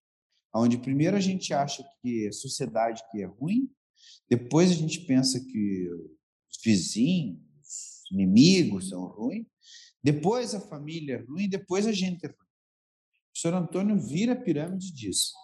onde 0.54 0.78
primeiro 0.78 1.14
a 1.14 1.20
gente 1.20 1.52
acha 1.52 1.84
que 2.00 2.28
a 2.28 2.32
sociedade 2.32 3.02
que 3.10 3.20
é 3.20 3.26
ruim, 3.26 3.70
depois 4.26 4.70
a 4.70 4.74
gente 4.74 5.00
pensa 5.00 5.38
que 5.38 5.86
os 6.50 6.62
vizinhos, 6.64 7.42
os 7.60 8.10
inimigos 8.10 8.88
são 8.88 9.04
ruins, 9.04 9.48
depois 10.02 10.54
a 10.54 10.60
família 10.62 11.16
é 11.16 11.24
ruim, 11.30 11.46
depois 11.46 11.86
a 11.86 11.92
gente 11.92 12.24
é 12.24 12.28
ruim. 12.28 12.48
O 13.34 13.38
senhor 13.38 13.54
Antônio 13.54 14.00
vira 14.00 14.32
a 14.32 14.40
pirâmide 14.40 14.90
disso. 14.94 15.34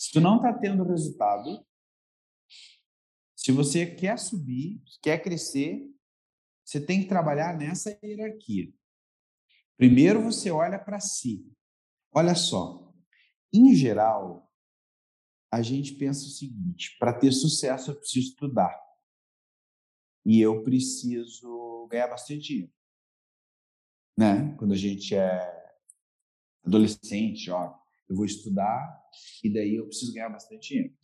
Se 0.00 0.10
tu 0.10 0.20
não 0.20 0.38
está 0.38 0.52
tendo 0.52 0.82
resultado, 0.82 1.64
se 3.36 3.52
você 3.52 3.86
quer 3.86 4.18
subir, 4.18 4.82
quer 5.00 5.22
crescer, 5.22 5.80
você 6.68 6.84
tem 6.84 7.00
que 7.00 7.08
trabalhar 7.08 7.56
nessa 7.56 7.98
hierarquia. 8.04 8.70
Primeiro 9.78 10.22
você 10.22 10.50
olha 10.50 10.78
para 10.78 11.00
si. 11.00 11.50
Olha 12.12 12.34
só, 12.34 12.94
em 13.50 13.74
geral, 13.74 14.52
a 15.50 15.62
gente 15.62 15.94
pensa 15.94 16.26
o 16.26 16.30
seguinte: 16.30 16.94
para 16.98 17.18
ter 17.18 17.32
sucesso 17.32 17.90
eu 17.90 17.96
preciso 17.96 18.28
estudar. 18.28 18.78
E 20.26 20.42
eu 20.42 20.62
preciso 20.62 21.88
ganhar 21.90 22.08
bastante 22.08 22.48
dinheiro. 22.48 22.72
Né? 24.14 24.54
Quando 24.58 24.74
a 24.74 24.76
gente 24.76 25.14
é 25.14 25.80
adolescente, 26.62 27.50
ó, 27.50 27.78
eu 28.10 28.14
vou 28.14 28.26
estudar 28.26 29.08
e 29.42 29.50
daí 29.50 29.76
eu 29.76 29.86
preciso 29.86 30.12
ganhar 30.12 30.28
bastante 30.28 30.68
dinheiro. 30.68 30.94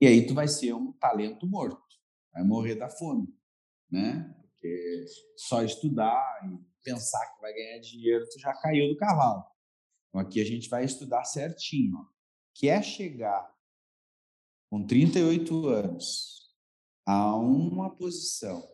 E 0.00 0.06
aí 0.06 0.24
tu 0.24 0.34
vai 0.34 0.46
ser 0.46 0.72
um 0.72 0.92
talento 0.92 1.48
morto, 1.48 1.82
vai 2.32 2.44
morrer 2.44 2.76
da 2.76 2.88
fome, 2.88 3.34
né? 3.94 4.34
Porque 4.40 5.04
só 5.36 5.62
estudar 5.62 6.40
e 6.44 6.58
pensar 6.82 7.24
que 7.34 7.40
vai 7.40 7.52
ganhar 7.52 7.78
dinheiro, 7.78 8.28
tu 8.28 8.40
já 8.40 8.52
caiu 8.54 8.88
do 8.88 8.96
cavalo. 8.96 9.44
Então 10.08 10.20
aqui 10.20 10.40
a 10.40 10.44
gente 10.44 10.68
vai 10.68 10.84
estudar 10.84 11.24
certinho, 11.24 11.96
ó. 11.98 12.06
Quer 12.54 12.82
chegar 12.82 13.52
com 14.70 14.86
38 14.86 15.68
anos 15.68 16.54
a 17.06 17.36
uma 17.36 17.94
posição 17.94 18.66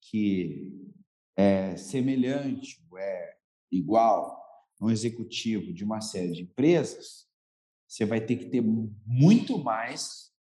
que 0.00 0.92
é 1.36 1.76
semelhante, 1.76 2.84
é 2.98 3.36
igual 3.70 4.42
a 4.80 4.84
um 4.84 4.90
executivo 4.90 5.72
de 5.72 5.84
uma 5.84 6.00
série 6.00 6.32
de 6.32 6.42
empresas, 6.42 7.28
você 7.86 8.04
vai 8.04 8.20
ter 8.20 8.36
que 8.36 8.46
ter 8.46 8.60
muito 8.60 9.58
mais 9.58 10.32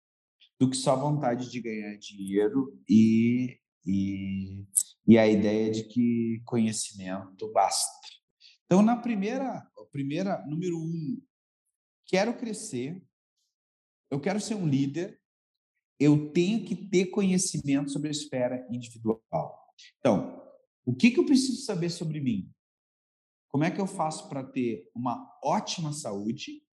do 0.60 0.70
que 0.70 0.76
só 0.76 0.96
vontade 0.96 1.50
de 1.50 1.62
ganhar 1.62 1.98
dinheiro 1.98 2.80
e, 2.90 3.61
e, 3.86 4.66
e 5.08 5.18
a 5.18 5.28
ideia 5.28 5.72
de 5.72 5.84
que 5.84 6.42
conhecimento 6.46 7.52
basta. 7.52 7.92
Então, 8.66 8.82
na 8.82 8.96
primeira, 8.96 9.68
primeira, 9.92 10.44
número 10.48 10.78
um, 10.78 11.22
quero 12.06 12.34
crescer, 12.38 13.04
eu 14.10 14.20
quero 14.20 14.40
ser 14.40 14.56
um 14.56 14.68
líder, 14.68 15.22
eu 16.00 16.32
tenho 16.32 16.66
que 16.66 16.76
ter 16.76 17.08
conhecimento 17.08 17.92
sobre 17.92 18.08
a 18.08 18.12
esfera 18.12 18.68
individual. 18.72 19.22
Então, 20.00 20.42
o 20.86 20.96
que, 20.96 21.12
que 21.12 21.20
eu 21.20 21.26
preciso 21.26 21.64
saber 21.64 21.90
sobre 21.90 22.20
mim? 22.20 22.52
Como 23.50 23.64
é 23.64 23.70
que 23.70 23.80
eu 23.80 23.88
faço 23.88 24.28
para 24.30 24.44
ter 24.44 24.90
uma 24.96 25.30
ótima 25.44 25.94
saúde? 25.94 26.66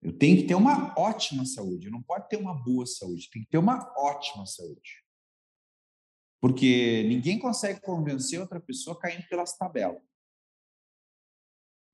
Eu 0.00 0.16
tenho 0.16 0.36
que 0.36 0.46
ter 0.46 0.54
uma 0.54 0.94
ótima 0.96 1.44
saúde, 1.44 1.90
não 1.90 2.02
pode 2.02 2.28
ter 2.28 2.36
uma 2.36 2.54
boa 2.54 2.86
saúde, 2.86 3.28
tem 3.30 3.42
que 3.42 3.48
ter 3.48 3.58
uma 3.58 3.92
ótima 3.98 4.46
saúde. 4.46 5.05
Porque 6.40 7.04
ninguém 7.08 7.38
consegue 7.38 7.80
convencer 7.80 8.40
outra 8.40 8.60
pessoa 8.60 8.98
caindo 8.98 9.26
pelas 9.28 9.56
tabelas. 9.56 10.02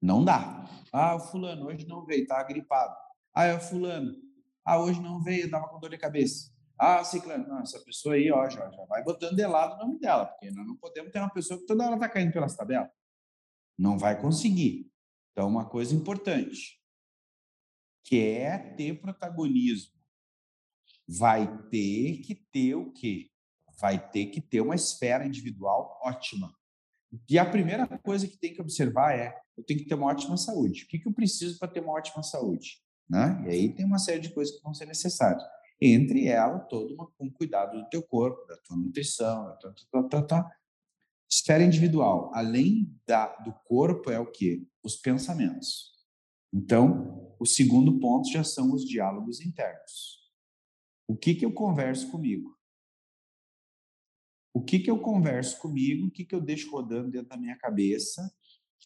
Não 0.01 0.25
dá. 0.25 0.69
Ah, 0.93 1.15
o 1.15 1.21
fulano 1.21 1.67
hoje 1.67 1.87
não 1.87 2.05
veio, 2.05 2.27
tá 2.27 2.43
gripado. 2.43 2.95
Ah, 3.33 3.45
é 3.45 3.55
o 3.55 3.61
fulano. 3.61 4.15
Ah, 4.65 4.81
hoje 4.81 5.01
não 5.01 5.23
veio, 5.23 5.51
dava 5.51 5.69
com 5.69 5.79
dor 5.79 5.91
de 5.91 5.99
cabeça. 5.99 6.53
Ah, 6.79 7.05
ciclano. 7.05 7.47
Não, 7.47 7.61
essa 7.61 7.79
pessoa 7.85 8.17
aí, 8.17 8.31
ó, 8.31 8.49
já, 8.49 8.69
já 8.69 8.85
vai 8.87 9.05
botando 9.05 9.37
de 9.37 9.47
lado 9.47 9.75
o 9.75 9.79
nome 9.79 10.01
dela, 10.01 10.27
porque 10.27 10.51
nós 10.51 10.67
não 10.67 10.77
podemos 10.77 11.13
ter 11.13 11.21
uma 11.21 11.31
pessoa 11.31 11.59
que 11.61 11.67
toda 11.67 11.87
hora 11.87 11.95
está 11.95 12.09
caindo 12.09 12.33
pelas 12.33 12.57
tabelas. 12.57 12.91
Não 13.79 13.97
vai 13.97 14.21
conseguir. 14.21 14.91
Então, 15.31 15.49
uma 15.49 15.69
coisa 15.69 15.95
importante, 15.95 16.83
que 18.05 18.19
é 18.21 18.59
ter 18.59 19.01
protagonismo, 19.01 19.95
vai 21.09 21.47
ter 21.69 22.19
que 22.19 22.35
ter 22.35 22.75
o 22.75 22.93
quê? 22.93 23.32
Vai 23.83 23.99
ter 24.11 24.27
que 24.27 24.41
ter 24.41 24.61
uma 24.61 24.77
esfera 24.77 25.27
individual 25.27 25.99
ótima. 26.05 26.55
E 27.29 27.37
a 27.37 27.45
primeira 27.45 27.87
coisa 27.99 28.29
que 28.29 28.39
tem 28.39 28.55
que 28.55 28.63
observar 28.63 29.19
é: 29.19 29.37
eu 29.59 29.65
tenho 29.65 29.81
que 29.81 29.87
ter 29.87 29.97
uma 29.97 30.07
ótima 30.07 30.37
saúde. 30.37 30.85
O 30.85 30.87
que, 30.87 31.01
que 31.01 31.09
eu 31.09 31.13
preciso 31.13 31.59
para 31.59 31.67
ter 31.67 31.81
uma 31.81 31.93
ótima 31.93 32.23
saúde? 32.23 32.81
Né? 33.11 33.45
E 33.47 33.51
aí 33.51 33.75
tem 33.75 33.85
uma 33.85 33.99
série 33.99 34.21
de 34.21 34.33
coisas 34.33 34.55
que 34.55 34.63
vão 34.63 34.73
ser 34.73 34.87
necessárias. 34.87 35.43
Entre 35.81 36.29
elas, 36.29 36.65
todo 36.69 36.95
uma, 36.95 37.11
um 37.19 37.29
cuidado 37.29 37.77
do 37.77 37.89
teu 37.89 38.03
corpo, 38.05 38.47
da 38.47 38.57
tua 38.59 38.77
nutrição, 38.77 39.47
da 39.47 39.57
tua, 39.57 39.75
tua, 39.91 40.09
tua, 40.09 40.23
tua. 40.23 40.51
esfera 41.29 41.65
individual. 41.65 42.31
Além 42.33 42.97
da, 43.05 43.27
do 43.39 43.53
corpo, 43.65 44.11
é 44.11 44.19
o 44.21 44.31
que? 44.31 44.65
Os 44.83 44.95
pensamentos. 44.95 45.91
Então, 46.55 47.35
o 47.41 47.45
segundo 47.45 47.99
ponto 47.99 48.31
já 48.31 48.45
são 48.45 48.73
os 48.73 48.85
diálogos 48.85 49.41
internos. 49.41 50.23
O 51.09 51.17
que, 51.17 51.35
que 51.35 51.45
eu 51.45 51.53
converso 51.53 52.11
comigo? 52.11 52.57
O 54.55 54.63
que, 54.63 54.79
que 54.79 54.91
eu 54.91 54.99
converso 54.99 55.59
comigo, 55.61 56.07
o 56.07 56.11
que, 56.11 56.25
que 56.25 56.35
eu 56.35 56.41
deixo 56.41 56.71
rodando 56.71 57.11
dentro 57.11 57.29
da 57.29 57.37
minha 57.37 57.57
cabeça, 57.57 58.31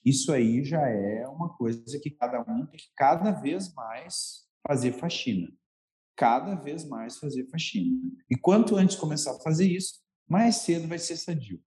isso 0.05 0.33
aí 0.33 0.65
já 0.65 0.89
é 0.89 1.27
uma 1.27 1.57
coisa 1.57 1.99
que 1.99 2.11
cada 2.11 2.41
um 2.43 2.67
tem 2.67 2.79
que 2.79 2.91
cada 2.95 3.33
vez 3.33 3.73
mais 3.75 4.47
fazer 4.67 4.93
faxina. 4.93 5.53
Cada 6.17 6.55
vez 6.55 6.85
mais 6.85 7.19
fazer 7.19 7.47
faxina. 7.51 7.99
E 8.31 8.37
quanto 8.37 8.77
antes 8.77 8.97
começar 8.97 9.33
a 9.33 9.41
fazer 9.41 9.67
isso, 9.67 10.01
mais 10.29 10.57
cedo 10.57 10.87
vai 10.87 10.99
ser 10.99 11.17
sadio. 11.17 11.61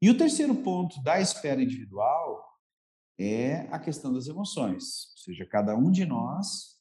E 0.00 0.10
o 0.10 0.16
terceiro 0.16 0.54
ponto 0.54 1.02
da 1.02 1.20
esfera 1.20 1.62
individual 1.62 2.44
é 3.18 3.60
a 3.72 3.78
questão 3.78 4.12
das 4.12 4.28
emoções. 4.28 5.10
Ou 5.12 5.18
seja, 5.24 5.46
cada 5.46 5.76
um 5.76 5.90
de 5.90 6.04
nós 6.04 6.76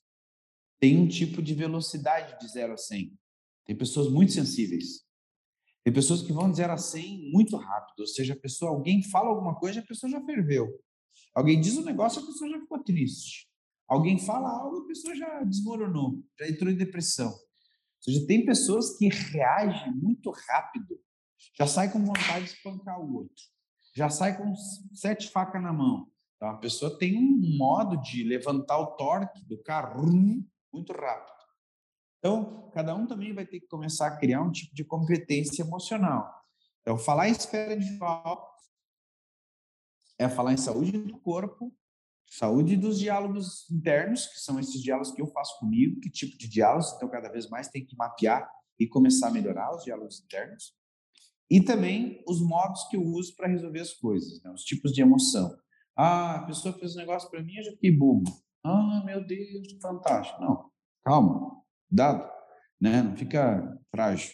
tem 0.80 0.98
um 1.00 1.08
tipo 1.08 1.42
de 1.42 1.54
velocidade 1.54 2.38
de 2.40 2.48
0 2.48 2.74
a 2.74 2.78
100. 2.78 3.18
Tem 3.66 3.76
pessoas 3.76 4.12
muito 4.12 4.34
sensíveis. 4.34 5.05
Tem 5.86 5.94
pessoas 5.94 6.24
que 6.24 6.34
vão 6.34 6.50
dizer 6.50 6.68
a 6.68 6.78
100 6.78 7.30
muito 7.32 7.56
rápido, 7.58 8.00
ou 8.00 8.08
seja, 8.08 8.34
a 8.34 8.36
pessoa, 8.36 8.72
alguém 8.72 9.04
fala 9.04 9.30
alguma 9.30 9.54
coisa, 9.54 9.82
a 9.82 9.86
pessoa 9.86 10.10
já 10.10 10.20
ferveu. 10.26 10.68
Alguém 11.32 11.62
diz 11.62 11.78
um 11.78 11.84
negócio, 11.84 12.24
a 12.24 12.26
pessoa 12.26 12.50
já 12.50 12.60
ficou 12.60 12.84
triste. 12.84 13.48
Alguém 13.88 14.18
fala 14.18 14.50
algo, 14.50 14.80
a 14.80 14.88
pessoa 14.88 15.16
já 15.16 15.44
desmoronou, 15.44 16.24
já 16.40 16.48
entrou 16.48 16.72
em 16.72 16.76
depressão. 16.76 17.30
Ou 17.30 18.02
seja, 18.02 18.26
tem 18.26 18.44
pessoas 18.44 18.98
que 18.98 19.10
reagem 19.10 19.94
muito 19.94 20.32
rápido, 20.32 21.00
já 21.56 21.68
sai 21.68 21.92
com 21.92 22.04
vontade 22.04 22.46
de 22.46 22.52
espancar 22.54 23.00
o 23.00 23.18
outro, 23.18 23.44
já 23.96 24.10
sai 24.10 24.36
com 24.36 24.56
sete 24.92 25.30
facas 25.30 25.62
na 25.62 25.72
mão. 25.72 26.12
Então, 26.36 26.50
a 26.50 26.58
pessoa 26.58 26.98
tem 26.98 27.16
um 27.16 27.58
modo 27.60 28.02
de 28.02 28.24
levantar 28.24 28.80
o 28.80 28.96
torque 28.96 29.46
do 29.46 29.62
carro 29.62 30.04
muito 30.74 30.94
rápido. 30.94 31.35
Então, 32.26 32.72
cada 32.74 32.96
um 32.96 33.06
também 33.06 33.36
vai 33.36 33.46
ter 33.46 33.60
que 33.60 33.68
começar 33.68 34.08
a 34.08 34.18
criar 34.18 34.42
um 34.42 34.52
tipo 34.52 34.74
de 34.74 34.84
competência 34.84 35.62
emocional. 35.62 36.28
Então, 36.82 36.98
falar 36.98 37.30
em 37.30 37.32
esfera 37.32 37.76
individual 37.76 38.52
é 40.18 40.28
falar 40.28 40.54
em 40.54 40.58
saúde 40.58 40.98
do 40.98 41.20
corpo, 41.20 41.72
saúde 42.26 42.76
dos 42.78 42.98
diálogos 42.98 43.70
internos, 43.70 44.26
que 44.26 44.40
são 44.40 44.60
esses 44.60 44.82
diálogos 44.82 45.12
que 45.12 45.22
eu 45.22 45.28
faço 45.28 45.60
comigo, 45.60 46.02
que 46.02 46.10
tipo 46.10 46.36
de 46.36 46.50
diálogos, 46.50 46.94
então 46.94 47.08
cada 47.10 47.30
vez 47.30 47.48
mais 47.48 47.68
tem 47.68 47.86
que 47.86 47.96
mapear 47.96 48.50
e 48.80 48.88
começar 48.88 49.28
a 49.28 49.32
melhorar 49.32 49.76
os 49.76 49.84
diálogos 49.84 50.20
internos. 50.22 50.74
E 51.48 51.62
também 51.62 52.24
os 52.28 52.42
modos 52.42 52.86
que 52.86 52.98
eu 52.98 53.04
uso 53.04 53.36
para 53.36 53.48
resolver 53.48 53.82
as 53.82 53.94
coisas, 53.94 54.42
né? 54.42 54.50
os 54.50 54.64
tipos 54.64 54.92
de 54.92 55.00
emoção. 55.00 55.56
Ah, 55.96 56.38
a 56.38 56.46
pessoa 56.48 56.74
fez 56.74 56.96
um 56.96 56.98
negócio 56.98 57.30
para 57.30 57.44
mim, 57.44 57.56
eu 57.58 57.66
já 57.66 57.72
fiquei 57.74 57.96
bobo. 57.96 58.32
Ah, 58.64 59.04
meu 59.06 59.24
Deus, 59.24 59.78
fantástico. 59.80 60.42
Não, 60.42 60.72
calma, 61.04 61.55
dado, 61.96 62.30
né? 62.80 63.02
Não 63.02 63.16
fica 63.16 63.80
frágil. 63.90 64.34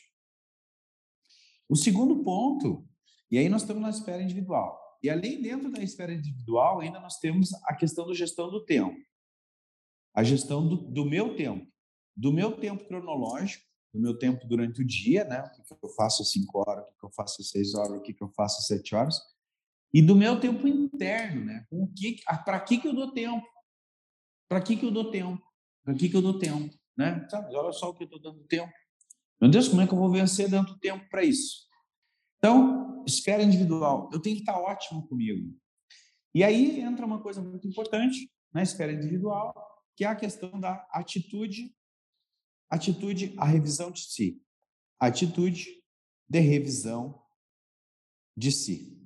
O 1.69 1.75
segundo 1.75 2.21
ponto, 2.23 2.85
e 3.29 3.37
aí 3.37 3.47
nós 3.47 3.61
estamos 3.61 3.81
na 3.81 3.89
esfera 3.89 4.21
individual. 4.21 4.81
E 5.01 5.09
além 5.09 5.41
dentro 5.41 5.71
da 5.71 5.81
esfera 5.81 6.13
individual, 6.13 6.81
ainda 6.81 6.99
nós 6.99 7.17
temos 7.17 7.53
a 7.65 7.75
questão 7.75 8.05
da 8.05 8.13
gestão 8.13 8.51
do 8.51 8.65
tempo. 8.65 8.97
A 10.13 10.23
gestão 10.23 10.67
do, 10.67 10.75
do 10.75 11.05
meu 11.05 11.35
tempo. 11.35 11.65
Do 12.15 12.33
meu 12.33 12.59
tempo 12.59 12.85
cronológico, 12.85 13.65
do 13.93 14.01
meu 14.01 14.17
tempo 14.17 14.45
durante 14.45 14.81
o 14.81 14.85
dia, 14.85 15.23
né? 15.23 15.41
O 15.41 15.49
que, 15.49 15.85
eu 15.85 15.89
faço 15.89 16.21
às 16.21 16.31
5 16.31 16.59
horas, 16.59 16.85
o 16.85 16.99
que, 16.99 17.05
eu 17.05 17.11
faço 17.11 17.41
às 17.41 17.49
6 17.49 17.75
horas, 17.75 17.97
o 17.97 18.01
que, 18.01 18.15
eu 18.19 18.29
faço 18.29 18.59
às 18.59 18.67
7 18.67 18.95
horas. 18.95 19.19
E 19.93 20.01
do 20.01 20.15
meu 20.15 20.39
tempo 20.39 20.67
interno, 20.67 21.45
né? 21.45 21.65
Que, 21.97 22.17
para 22.45 22.59
que, 22.59 22.77
que 22.77 22.87
eu 22.87 22.93
dou 22.93 23.13
tempo? 23.13 23.45
Para 24.49 24.61
que, 24.61 24.75
que 24.75 24.85
eu 24.85 24.91
dou 24.91 25.09
tempo? 25.09 25.41
Para 25.83 25.95
que, 25.95 26.09
que 26.09 26.15
eu 26.15 26.21
dou 26.21 26.37
tempo? 26.37 26.80
Né? 26.97 27.27
Olha 27.53 27.71
só 27.71 27.89
o 27.89 27.93
que 27.93 28.03
eu 28.03 28.05
estou 28.05 28.21
dando 28.21 28.43
tempo. 28.45 28.73
Meu 29.39 29.49
Deus, 29.49 29.67
como 29.67 29.81
é 29.81 29.87
que 29.87 29.93
eu 29.93 29.97
vou 29.97 30.11
vencer 30.11 30.49
dando 30.49 30.77
tempo 30.79 31.09
para 31.09 31.23
isso? 31.23 31.67
Então, 32.37 33.03
esfera 33.07 33.41
individual, 33.41 34.09
eu 34.13 34.19
tenho 34.19 34.35
que 34.35 34.41
estar 34.41 34.59
ótimo 34.59 35.07
comigo. 35.07 35.55
E 36.33 36.43
aí 36.43 36.79
entra 36.79 37.05
uma 37.05 37.21
coisa 37.21 37.41
muito 37.41 37.67
importante 37.67 38.31
na 38.53 38.63
esfera 38.63 38.91
individual, 38.91 39.53
que 39.95 40.05
é 40.05 40.07
a 40.07 40.15
questão 40.15 40.59
da 40.59 40.87
atitude, 40.91 41.75
atitude, 42.69 43.33
a 43.37 43.45
revisão 43.45 43.91
de 43.91 44.01
si. 44.01 44.41
Atitude 44.99 45.83
de 46.29 46.39
revisão 46.39 47.21
de 48.37 48.51
si. 48.51 48.97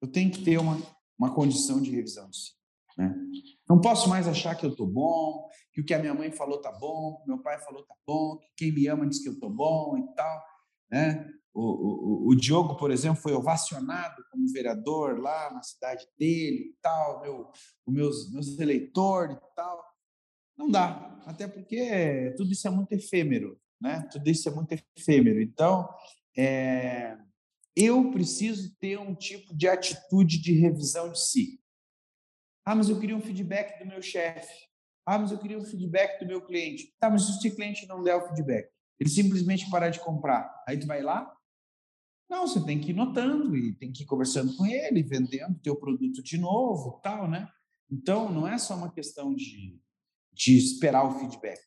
Eu 0.00 0.08
tenho 0.08 0.30
que 0.30 0.42
ter 0.42 0.58
uma, 0.58 0.76
uma 1.18 1.34
condição 1.34 1.80
de 1.80 1.90
revisão 1.90 2.28
de 2.30 2.36
si. 2.36 2.52
Né? 2.96 3.14
Não 3.68 3.80
posso 3.80 4.08
mais 4.08 4.28
achar 4.28 4.54
que 4.54 4.64
eu 4.64 4.70
estou 4.70 4.86
bom, 4.86 5.48
que 5.72 5.80
o 5.80 5.84
que 5.84 5.94
a 5.94 5.98
minha 5.98 6.14
mãe 6.14 6.30
falou 6.30 6.56
está 6.56 6.70
bom, 6.70 7.16
que 7.20 7.28
meu 7.28 7.42
pai 7.42 7.58
falou 7.60 7.82
está 7.82 7.94
bom, 8.06 8.38
que 8.38 8.52
quem 8.56 8.72
me 8.72 8.86
ama 8.86 9.06
diz 9.06 9.22
que 9.22 9.28
eu 9.28 9.34
estou 9.34 9.50
bom 9.50 9.98
e 9.98 10.14
tal. 10.14 10.42
Né? 10.90 11.28
O, 11.52 11.62
o, 11.62 12.28
o, 12.28 12.34
Diogo, 12.34 12.76
por 12.76 12.90
exemplo, 12.90 13.22
foi 13.22 13.32
ovacionado 13.32 14.24
como 14.30 14.52
vereador 14.52 15.20
lá 15.20 15.52
na 15.52 15.62
cidade 15.62 16.04
dele 16.18 16.70
e 16.70 16.76
tal, 16.82 17.22
meu, 17.22 17.50
os 17.86 17.94
meus, 17.94 18.32
meus 18.32 18.58
eleitores 18.58 19.36
e 19.36 19.54
tal. 19.54 19.84
Não 20.56 20.70
dá, 20.70 21.20
até 21.26 21.48
porque 21.48 22.34
tudo 22.36 22.52
isso 22.52 22.66
é 22.66 22.70
muito 22.70 22.92
efêmero, 22.92 23.58
né? 23.80 24.08
Tudo 24.10 24.28
isso 24.28 24.48
é 24.48 24.52
muito 24.52 24.72
efêmero. 24.96 25.40
Então, 25.40 25.88
é, 26.36 27.16
eu 27.76 28.10
preciso 28.10 28.74
ter 28.78 28.98
um 28.98 29.14
tipo 29.14 29.56
de 29.56 29.68
atitude 29.68 30.40
de 30.40 30.52
revisão 30.52 31.10
de 31.10 31.20
si. 31.20 31.60
Ah, 32.64 32.74
mas 32.74 32.88
eu 32.88 32.98
queria 32.98 33.16
um 33.16 33.20
feedback 33.20 33.78
do 33.78 33.86
meu 33.86 34.00
chefe. 34.00 34.64
Ah, 35.06 35.18
mas 35.18 35.30
eu 35.30 35.38
queria 35.38 35.58
um 35.58 35.64
feedback 35.64 36.18
do 36.20 36.26
meu 36.26 36.40
cliente. 36.40 36.94
Tá, 36.98 37.10
mas 37.10 37.22
se 37.22 37.48
o 37.48 37.54
cliente 37.54 37.86
não 37.86 38.02
der 38.02 38.16
o 38.16 38.26
feedback, 38.28 38.70
ele 38.98 39.10
simplesmente 39.10 39.68
parar 39.68 39.90
de 39.90 40.00
comprar, 40.00 40.50
aí 40.66 40.78
tu 40.78 40.86
vai 40.86 41.02
lá? 41.02 41.30
Não, 42.30 42.46
você 42.46 42.64
tem 42.64 42.80
que 42.80 42.90
ir 42.90 42.94
notando 42.94 43.54
e 43.56 43.74
tem 43.74 43.92
que 43.92 44.02
ir 44.02 44.06
conversando 44.06 44.56
com 44.56 44.64
ele, 44.64 45.02
vendendo 45.02 45.58
teu 45.60 45.76
produto 45.76 46.22
de 46.22 46.38
novo, 46.38 47.00
tal, 47.02 47.28
né? 47.28 47.48
Então, 47.90 48.32
não 48.32 48.48
é 48.48 48.56
só 48.56 48.74
uma 48.74 48.90
questão 48.90 49.34
de, 49.34 49.78
de 50.32 50.56
esperar 50.56 51.04
o 51.04 51.18
feedback. 51.18 51.60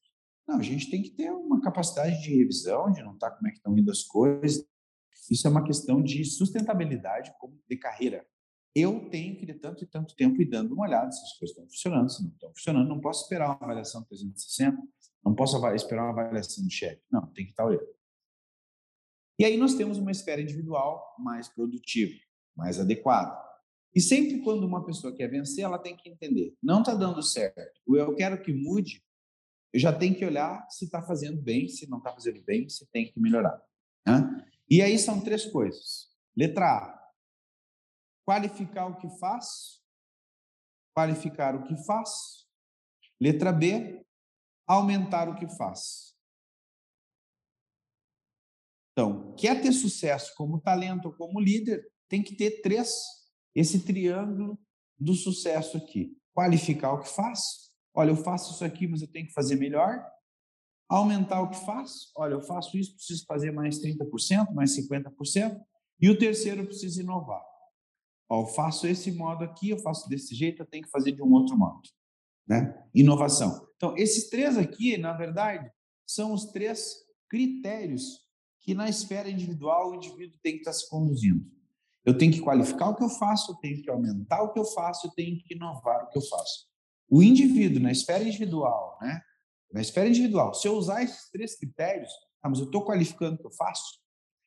Não, 0.48 0.58
a 0.58 0.64
gente 0.64 0.90
tem 0.90 1.04
que 1.04 1.12
ter 1.12 1.30
uma 1.32 1.62
capacidade 1.62 2.22
de 2.22 2.36
revisão, 2.36 2.92
de 2.92 3.04
notar 3.04 3.36
como 3.36 3.48
é 3.48 3.52
que 3.52 3.58
estão 3.58 3.78
indo 3.78 3.92
as 3.92 4.04
coisas. 4.04 4.66
Isso 5.30 5.46
é 5.46 5.50
uma 5.50 5.64
questão 5.64 6.02
de 6.02 6.24
sustentabilidade 6.26 7.32
de 7.70 7.78
carreira. 7.78 8.26
Eu 8.76 9.10
tenho 9.10 9.36
que, 9.38 9.46
de 9.46 9.56
tanto 9.56 9.84
e 9.84 9.88
tanto 9.88 10.16
tempo, 10.16 10.42
ir 10.42 10.46
dando 10.46 10.74
uma 10.74 10.86
olhada 10.86 11.12
se 11.12 11.24
as 11.24 11.34
coisas 11.38 11.56
estão 11.56 11.68
funcionando, 11.68 12.10
se 12.10 12.24
não 12.24 12.30
estão 12.30 12.50
funcionando. 12.50 12.88
Não 12.88 13.00
posso 13.00 13.24
esperar 13.24 13.48
uma 13.48 13.56
avaliação 13.56 14.04
360, 14.04 14.78
não 15.26 15.34
posso 15.34 15.58
esperar 15.74 16.04
uma 16.04 16.22
avaliação 16.22 16.66
de 16.66 16.74
chefe. 16.74 17.02
Não, 17.12 17.26
tem 17.28 17.46
que 17.46 17.52
estar 17.52 17.66
olhando. 17.66 17.98
E 19.40 19.46
aí 19.46 19.58
nós 19.58 19.76
temos 19.76 19.98
uma 19.98 20.12
esfera 20.12 20.42
individual 20.42 21.16
mais 21.20 21.48
produtiva, 21.48 22.14
mais 22.56 22.80
adequada. 22.80 23.48
E 23.96 24.02
sempre 24.02 24.40
quando 24.42 24.64
uma 24.64 24.86
pessoa 24.86 25.16
quer 25.16 25.28
vencer, 25.28 25.64
ela 25.64 25.80
tem 25.80 25.96
que 25.96 26.10
entender, 26.10 26.56
não 26.62 26.80
está 26.80 26.94
dando 26.94 27.22
certo, 27.24 27.80
o 27.86 27.96
eu 27.96 28.14
quero 28.16 28.42
que 28.42 28.54
mude, 28.54 29.04
eu 29.74 29.80
já 29.80 29.92
tenho 29.92 30.16
que 30.16 30.26
olhar 30.26 30.66
se 30.70 30.86
está 30.86 31.02
fazendo 31.02 31.42
bem, 31.42 31.68
se 31.68 31.90
não 31.90 31.98
está 31.98 32.12
fazendo 32.12 32.42
bem, 32.44 32.68
se 32.70 32.86
tem 32.92 33.12
que 33.12 33.20
melhorar. 33.20 33.62
Né? 34.06 34.46
E 34.70 34.82
aí 34.82 34.98
são 34.98 35.22
três 35.22 35.46
coisas. 35.46 36.08
Letra 36.36 36.66
A, 36.66 36.97
qualificar 38.28 38.88
o 38.88 38.98
que 38.98 39.10
faz, 39.20 39.82
qualificar 40.94 41.56
o 41.56 41.64
que 41.64 41.78
faz. 41.86 42.46
Letra 43.22 43.54
B, 43.54 44.06
aumentar 44.68 45.30
o 45.30 45.36
que 45.36 45.48
faz. 45.48 46.14
Então, 48.92 49.34
quer 49.36 49.62
ter 49.62 49.72
sucesso 49.72 50.34
como 50.36 50.60
talento 50.60 51.06
ou 51.06 51.14
como 51.14 51.40
líder, 51.40 51.90
tem 52.10 52.22
que 52.22 52.36
ter 52.36 52.62
três, 52.62 53.06
esse 53.56 53.86
triângulo 53.86 54.60
do 55.00 55.14
sucesso 55.14 55.78
aqui. 55.78 56.18
Qualificar 56.34 56.94
o 56.94 57.00
que 57.00 57.10
faz. 57.10 57.72
Olha, 57.94 58.10
eu 58.10 58.18
faço 58.18 58.54
isso 58.54 58.66
aqui, 58.66 58.88
mas 58.88 59.02
eu 59.02 59.08
tenho 59.08 59.28
que 59.28 59.34
fazer 59.34 59.56
melhor. 59.56 60.06
Aumentar 60.90 61.42
o 61.42 61.50
que 61.50 61.66
faz. 61.66 62.12
Olha, 62.16 62.34
eu 62.34 62.42
faço 62.42 62.78
isso, 62.78 62.94
preciso 62.94 63.24
fazer 63.26 63.52
mais 63.52 63.80
30%, 63.80 64.54
mais 64.54 64.76
50%. 64.76 65.58
E 66.02 66.10
o 66.10 66.18
terceiro, 66.18 66.62
eu 66.62 66.66
preciso 66.66 67.02
inovar. 67.02 67.57
Ó, 68.30 68.42
eu 68.42 68.48
faço 68.48 68.88
esse 68.88 69.12
modo 69.12 69.44
aqui, 69.44 69.70
eu 69.70 69.80
faço 69.80 70.10
desse 70.10 70.36
jeito, 70.36 70.62
eu 70.62 70.66
tenho 70.66 70.84
que 70.84 70.90
fazer 70.90 71.12
de 71.12 71.22
um 71.22 71.32
outro 71.32 71.58
modo. 71.58 71.82
Né? 72.48 72.74
Inovação. 72.94 73.68
Então, 73.76 73.96
esses 73.98 74.30
três 74.30 74.58
aqui, 74.58 74.98
na 74.98 75.14
verdade, 75.14 75.70
são 76.06 76.34
os 76.34 76.46
três 76.46 76.96
critérios 77.30 78.26
que 78.62 78.74
na 78.74 78.90
esfera 78.90 79.30
individual 79.30 79.92
o 79.92 79.96
indivíduo 79.96 80.40
tem 80.42 80.54
que 80.54 80.60
estar 80.60 80.74
se 80.74 80.90
conduzindo. 80.90 81.46
Eu 82.04 82.18
tenho 82.18 82.32
que 82.32 82.40
qualificar 82.40 82.90
o 82.90 82.96
que 82.96 83.04
eu 83.04 83.10
faço, 83.10 83.52
eu 83.52 83.56
tenho 83.58 83.82
que 83.82 83.90
aumentar 83.90 84.42
o 84.42 84.54
que 84.54 84.60
eu 84.60 84.66
faço, 84.66 85.08
eu 85.08 85.12
tenho 85.12 85.38
que 85.38 85.54
inovar 85.54 86.06
o 86.06 86.10
que 86.10 86.18
eu 86.18 86.22
faço. 86.22 86.68
O 87.10 87.22
indivíduo, 87.22 87.82
na 87.82 87.92
esfera 87.92 88.24
individual, 88.24 88.98
né? 89.02 89.22
Na 89.72 89.82
esfera 89.82 90.08
individual, 90.08 90.54
se 90.54 90.68
eu 90.68 90.74
usar 90.74 91.04
esses 91.04 91.30
três 91.30 91.58
critérios, 91.58 92.12
ah, 92.42 92.50
mas 92.50 92.60
eu 92.60 92.66
estou 92.66 92.86
qualificando 92.86 93.36
o 93.36 93.40
que 93.40 93.46
eu 93.46 93.52
faço? 93.52 94.00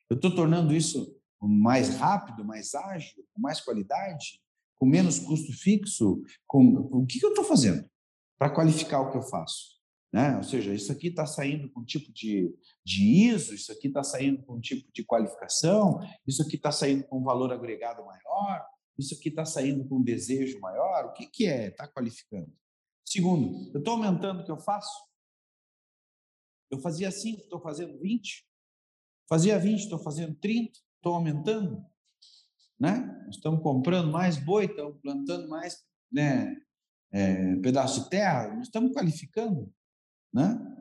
Eu 0.09 0.15
estou 0.15 0.33
tornando 0.33 0.73
isso 0.75 1.20
mais 1.47 1.97
rápido, 1.97 2.45
mais 2.45 2.73
ágil, 2.73 3.23
com 3.33 3.41
mais 3.41 3.61
qualidade, 3.61 4.41
com 4.75 4.85
menos 4.85 5.19
custo 5.19 5.51
fixo? 5.53 6.21
Com, 6.47 6.75
o 6.91 7.05
que, 7.05 7.23
eu 7.23 7.29
estou 7.29 7.43
fazendo 7.43 7.89
para 8.37 8.53
qualificar 8.53 9.01
o 9.01 9.11
que 9.11 9.17
eu 9.17 9.23
faço? 9.23 9.79
Né? 10.13 10.35
Ou 10.37 10.43
seja, 10.43 10.73
isso 10.73 10.91
aqui 10.91 11.07
está 11.07 11.25
saindo 11.25 11.71
com 11.71 11.81
um 11.81 11.85
tipo 11.85 12.11
de, 12.11 12.53
de 12.85 13.29
ISO, 13.29 13.53
isso 13.53 13.71
aqui 13.71 13.87
está 13.87 14.03
saindo 14.03 14.43
com 14.43 14.55
um 14.55 14.59
tipo 14.59 14.91
de 14.91 15.05
qualificação, 15.05 15.99
isso 16.27 16.41
aqui 16.43 16.57
está 16.57 16.71
saindo 16.71 17.05
com 17.05 17.23
valor 17.23 17.53
agregado 17.53 18.03
maior, 18.05 18.65
isso 18.97 19.15
aqui 19.15 19.29
está 19.29 19.45
saindo 19.45 19.87
com 19.87 20.01
desejo 20.01 20.59
maior. 20.59 21.05
O 21.05 21.13
que, 21.13 21.25
que 21.27 21.47
é? 21.47 21.67
Está 21.67 21.87
qualificando. 21.87 22.51
Segundo, 23.05 23.71
eu 23.73 23.79
estou 23.79 23.93
aumentando 23.93 24.41
o 24.41 24.45
que 24.45 24.51
eu 24.51 24.59
faço? 24.59 25.09
Eu 26.69 26.79
fazia 26.79 27.11
5, 27.11 27.41
estou 27.41 27.61
fazendo 27.61 27.99
20. 27.99 28.45
Fazia 29.27 29.57
20, 29.57 29.79
estou 29.79 29.99
fazendo 29.99 30.35
30. 30.35 30.79
Estou 31.01 31.15
aumentando. 31.15 31.83
Né? 32.79 33.27
Estamos 33.29 33.61
comprando 33.61 34.11
mais 34.11 34.37
boi, 34.37 34.65
estamos 34.65 34.99
plantando 35.01 35.49
mais 35.49 35.83
né, 36.11 36.55
é, 37.11 37.55
pedaço 37.57 38.03
de 38.03 38.09
terra, 38.09 38.59
estamos 38.61 38.91
qualificando 38.91 39.71
né? 40.33 40.77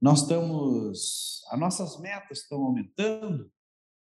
Nós 0.00 0.22
estamos, 0.22 1.42
as 1.50 1.58
nossas 1.58 2.00
metas 2.00 2.40
estão 2.40 2.62
aumentando, 2.62 3.50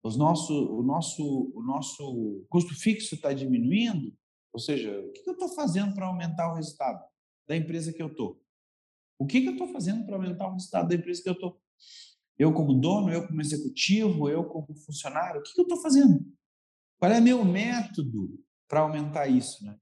os 0.02 0.16
nosso, 0.16 0.52
o, 0.52 0.82
nosso, 0.82 1.52
o 1.54 1.62
nosso 1.62 2.46
custo 2.48 2.74
fixo 2.74 3.14
está 3.14 3.32
diminuindo, 3.32 4.16
ou 4.52 4.60
seja, 4.60 4.90
o 5.00 5.12
que 5.12 5.28
eu 5.28 5.32
estou 5.32 5.48
fazendo 5.48 5.94
para 5.94 6.06
aumentar 6.06 6.52
o 6.52 6.54
resultado 6.54 7.04
da 7.48 7.56
empresa 7.56 7.92
que 7.92 8.02
eu 8.02 8.08
estou? 8.08 8.40
O 9.18 9.26
que, 9.26 9.40
que 9.40 9.48
eu 9.48 9.52
estou 9.52 9.68
fazendo 9.68 10.04
para 10.04 10.16
aumentar 10.16 10.48
o 10.48 10.52
resultado 10.52 10.88
da 10.88 10.94
empresa 10.94 11.22
que 11.22 11.28
eu 11.28 11.34
estou? 11.34 11.60
Eu 12.38 12.52
como 12.52 12.74
dono, 12.74 13.10
eu 13.10 13.26
como 13.26 13.40
executivo, 13.40 14.28
eu 14.28 14.44
como 14.44 14.74
funcionário, 14.74 15.40
o 15.40 15.42
que, 15.42 15.58
eu 15.58 15.62
estou 15.62 15.80
fazendo? 15.80 16.20
Qual 16.98 17.10
é 17.10 17.20
meu 17.20 17.44
método 17.44 18.38
para 18.68 18.80
aumentar 18.80 19.26
isso? 19.26 19.64
Né? 19.64 19.76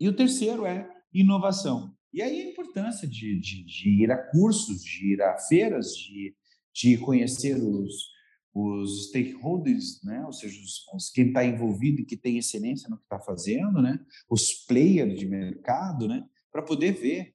E 0.00 0.08
o 0.08 0.16
terceiro 0.16 0.66
é 0.66 0.88
inovação. 1.12 1.94
E 2.12 2.20
aí 2.20 2.42
a 2.42 2.50
importância 2.50 3.08
de, 3.08 3.38
de, 3.40 3.64
de 3.64 4.02
ir 4.02 4.10
a 4.10 4.18
cursos, 4.30 4.82
de 4.82 5.14
ir 5.14 5.22
a 5.22 5.38
feiras, 5.38 5.94
de, 5.94 6.34
de 6.74 6.98
conhecer 6.98 7.56
os, 7.56 8.10
os 8.54 9.08
stakeholders, 9.08 10.02
né? 10.04 10.24
ou 10.26 10.32
seja, 10.32 10.60
os, 10.60 10.86
os 10.92 11.10
quem 11.10 11.28
está 11.28 11.44
envolvido 11.44 12.00
e 12.00 12.04
que 12.04 12.16
tem 12.16 12.36
excelência 12.36 12.88
no 12.88 12.98
que 12.98 13.04
está 13.04 13.18
fazendo, 13.18 13.80
né? 13.80 13.98
os 14.28 14.52
players 14.66 15.18
de 15.18 15.26
mercado, 15.26 16.06
né? 16.06 16.24
para 16.50 16.62
poder 16.62 16.92
ver 16.92 17.32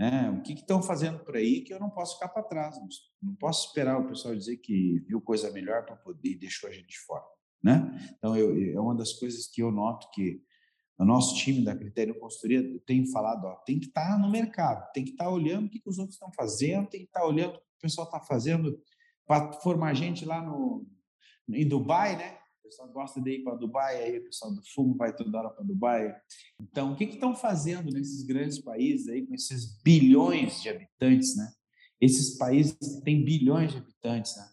né? 0.00 0.30
o 0.30 0.40
que 0.40 0.54
estão 0.54 0.82
fazendo 0.82 1.18
por 1.18 1.36
aí 1.36 1.60
que 1.60 1.74
eu 1.74 1.78
não 1.78 1.90
posso 1.90 2.14
ficar 2.14 2.28
para 2.30 2.42
trás. 2.42 2.74
Não 3.22 3.34
posso 3.34 3.68
esperar 3.68 4.00
o 4.00 4.08
pessoal 4.08 4.34
dizer 4.34 4.56
que 4.56 4.98
viu 5.06 5.20
coisa 5.20 5.52
melhor 5.52 5.84
para 5.84 5.94
poder 5.94 6.30
e 6.30 6.38
deixou 6.38 6.70
a 6.70 6.72
gente 6.72 6.98
fora. 7.00 7.22
Né? 7.62 8.14
Então, 8.16 8.34
eu, 8.34 8.56
é 8.74 8.80
uma 8.80 8.94
das 8.94 9.12
coisas 9.12 9.46
que 9.46 9.62
eu 9.62 9.70
noto 9.70 10.10
que 10.10 10.42
no 10.98 11.04
nosso 11.04 11.36
time 11.36 11.62
da 11.62 11.76
Critério 11.76 12.18
Consultoria, 12.18 12.62
tenho 12.86 13.06
falado, 13.10 13.44
ó, 13.44 13.56
tem 13.56 13.78
que 13.78 13.88
estar 13.88 14.12
tá 14.12 14.18
no 14.18 14.30
mercado, 14.30 14.90
tem 14.92 15.04
que 15.04 15.10
estar 15.10 15.24
tá 15.24 15.30
olhando 15.30 15.66
o 15.66 15.68
que, 15.68 15.80
que 15.80 15.88
os 15.88 15.98
outros 15.98 16.16
estão 16.16 16.32
fazendo, 16.34 16.88
tem 16.88 17.00
que 17.00 17.06
estar 17.06 17.20
tá 17.20 17.26
olhando 17.26 17.56
o 17.56 17.58
que 17.58 17.58
o 17.58 17.80
pessoal 17.82 18.06
está 18.06 18.20
fazendo 18.20 18.82
para 19.26 19.52
formar 19.60 19.92
gente 19.92 20.24
lá 20.24 20.42
no, 20.42 20.86
em 21.46 21.68
Dubai, 21.68 22.16
né? 22.16 22.38
Pessoal 22.70 22.88
gosta 22.92 23.20
de 23.20 23.32
ir 23.32 23.42
para 23.42 23.56
Dubai, 23.56 24.00
aí 24.00 24.18
o 24.18 24.22
pessoal 24.22 24.54
do 24.54 24.62
fumo 24.62 24.94
vai 24.94 25.12
toda 25.12 25.36
hora 25.36 25.50
para 25.50 25.64
Dubai. 25.64 26.14
Então, 26.60 26.92
o 26.92 26.96
que, 26.96 27.04
que 27.04 27.14
estão 27.14 27.34
fazendo 27.34 27.90
nesses 27.90 28.22
grandes 28.22 28.60
países 28.60 29.08
aí, 29.08 29.26
com 29.26 29.34
esses 29.34 29.82
bilhões 29.82 30.62
de 30.62 30.68
habitantes, 30.68 31.36
né? 31.36 31.50
Esses 32.00 32.38
países 32.38 32.76
têm 33.02 33.24
bilhões 33.24 33.72
de 33.72 33.78
habitantes, 33.78 34.36
né? 34.36 34.48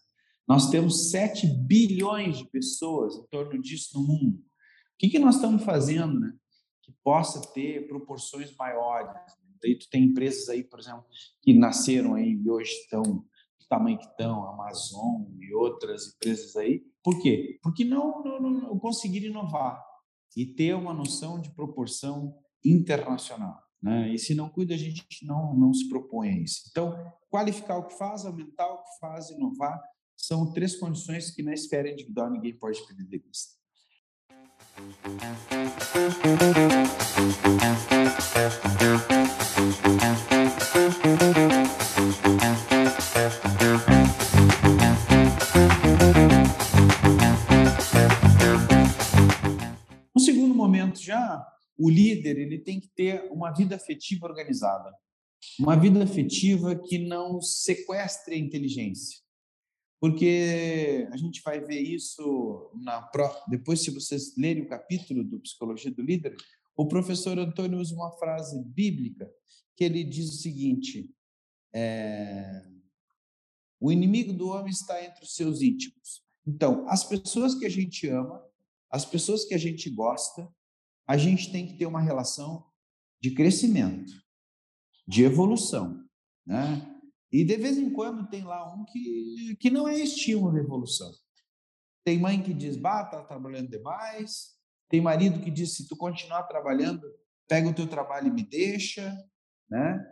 Nós 0.48 0.72
temos 0.72 1.12
7 1.12 1.46
bilhões 1.46 2.40
de 2.40 2.50
pessoas 2.50 3.16
em 3.16 3.28
torno 3.28 3.62
disso 3.62 4.00
no 4.00 4.08
mundo. 4.08 4.40
O 4.40 4.98
que, 4.98 5.10
que 5.10 5.20
nós 5.20 5.36
estamos 5.36 5.64
fazendo, 5.64 6.20
né? 6.20 6.34
Que 6.82 6.92
possa 7.04 7.40
ter 7.54 7.88
proporções 7.88 8.52
maiores. 8.56 9.14
Daí 9.62 9.78
tu 9.78 9.88
tem 9.92 10.06
empresas 10.06 10.50
aí, 10.50 10.64
por 10.64 10.80
exemplo, 10.80 11.06
que 11.44 11.54
nasceram 11.54 12.16
aí 12.16 12.32
e 12.32 12.50
hoje 12.50 12.72
estão 12.72 13.24
tamanho 13.68 13.98
que 13.98 14.06
estão, 14.06 14.48
Amazon 14.50 15.24
e 15.40 15.54
outras 15.54 16.08
empresas 16.08 16.56
aí. 16.56 16.84
Por 17.04 17.22
quê? 17.22 17.60
Porque 17.62 17.84
não, 17.84 18.24
não, 18.24 18.40
não 18.40 18.80
inovar 19.04 19.84
e 20.36 20.46
ter 20.46 20.76
uma 20.76 20.94
noção 20.94 21.40
de 21.42 21.50
proporção 21.52 22.36
internacional. 22.64 23.60
Né? 23.82 24.14
E 24.14 24.20
se 24.20 24.34
não 24.34 24.50
cuida, 24.50 24.74
a 24.74 24.78
gente 24.78 25.06
não, 25.24 25.56
não 25.56 25.74
se 25.74 25.88
propõe 25.88 26.30
a 26.30 26.40
isso. 26.40 26.64
Então, 26.70 26.96
qualificar 27.30 27.78
o 27.78 27.88
que 27.88 27.98
faz, 27.98 28.26
aumentar 28.26 28.68
o 28.68 28.84
que 28.84 29.00
faz, 29.00 29.30
inovar, 29.30 29.80
são 30.16 30.52
três 30.52 30.76
condições 30.76 31.32
que 31.32 31.44
na 31.44 31.54
esfera 31.54 31.90
individual 31.90 32.30
ninguém 32.32 32.58
pode 32.58 32.86
perder 32.86 33.06
de 33.06 33.18
vista. 33.20 33.58
No 50.14 50.22
segundo 50.22 50.56
momento 50.56 51.02
já, 51.02 51.46
o 51.78 51.90
líder 51.90 52.38
ele 52.38 52.60
tem 52.60 52.80
que 52.80 52.90
ter 52.90 53.30
uma 53.32 53.52
vida 53.52 53.76
afetiva 53.76 54.26
organizada. 54.26 54.92
Uma 55.60 55.76
vida 55.76 56.04
afetiva 56.04 56.76
que 56.76 56.98
não 56.98 57.40
sequestre 57.42 58.36
a 58.36 58.38
inteligência 58.38 59.20
porque 60.00 61.08
a 61.12 61.18
gente 61.18 61.42
vai 61.44 61.60
ver 61.60 61.80
isso 61.80 62.72
na 62.76 63.10
depois 63.48 63.82
se 63.82 63.92
vocês 63.92 64.36
lerem 64.38 64.64
o 64.64 64.70
capítulo 64.70 65.24
do 65.24 65.40
psicologia 65.40 65.92
do 65.92 66.02
líder 66.02 66.36
o 66.76 66.88
professor 66.88 67.38
Antônio 67.40 67.80
usa 67.80 67.96
uma 67.96 68.12
frase 68.18 68.64
bíblica 68.64 69.30
que 69.76 69.84
ele 69.84 70.04
diz 70.04 70.30
o 70.30 70.38
seguinte 70.38 71.12
é, 71.74 72.64
o 73.80 73.92
inimigo 73.92 74.34
do 74.34 74.50
homem 74.50 74.72
está 74.72 75.04
entre 75.04 75.24
os 75.24 75.36
seus 75.36 75.62
íntimos 75.62 76.24
então 76.46 76.88
as 76.88 77.04
pessoas 77.04 77.56
que 77.56 77.66
a 77.66 77.70
gente 77.70 78.08
ama 78.08 78.44
as 78.90 79.06
pessoas 79.06 79.46
que 79.46 79.54
a 79.54 79.58
gente 79.58 79.90
gosta 79.90 80.48
a 81.06 81.18
gente 81.18 81.52
tem 81.52 81.68
que 81.68 81.78
ter 81.78 81.86
uma 81.86 82.02
relação 82.02 82.66
de 83.22 83.32
crescimento 83.32 84.14
de 85.08 85.24
evolução 85.24 86.06
né 86.46 86.94
e 87.32 87.44
de 87.44 87.58
vez 87.58 87.78
em 87.78 87.90
quando 87.90 88.30
tem 88.30 88.44
lá 88.44 88.74
um 88.74 88.86
que, 88.86 89.58
que 89.60 89.70
não 89.70 89.88
é 89.88 89.96
estímulo 90.00 90.54
de 90.54 90.60
evolução. 90.60 91.12
Tem 92.04 92.18
mãe 92.18 92.42
que 92.42 92.54
diz, 92.54 92.78
bah, 92.78 93.04
tá 93.04 93.22
trabalhando 93.24 93.70
demais. 93.70 94.56
Tem 94.90 95.02
marido 95.02 95.42
que 95.42 95.52
diz, 95.52 95.76
se 95.76 95.88
tu 95.88 95.98
continuar 95.98 96.44
trabalhando, 96.44 97.02
pega 97.48 97.68
o 97.68 97.74
teu 97.74 97.88
trabalho 97.88 98.28
e 98.28 98.32
me 98.32 98.44
deixa, 98.44 99.14
né? 99.70 100.04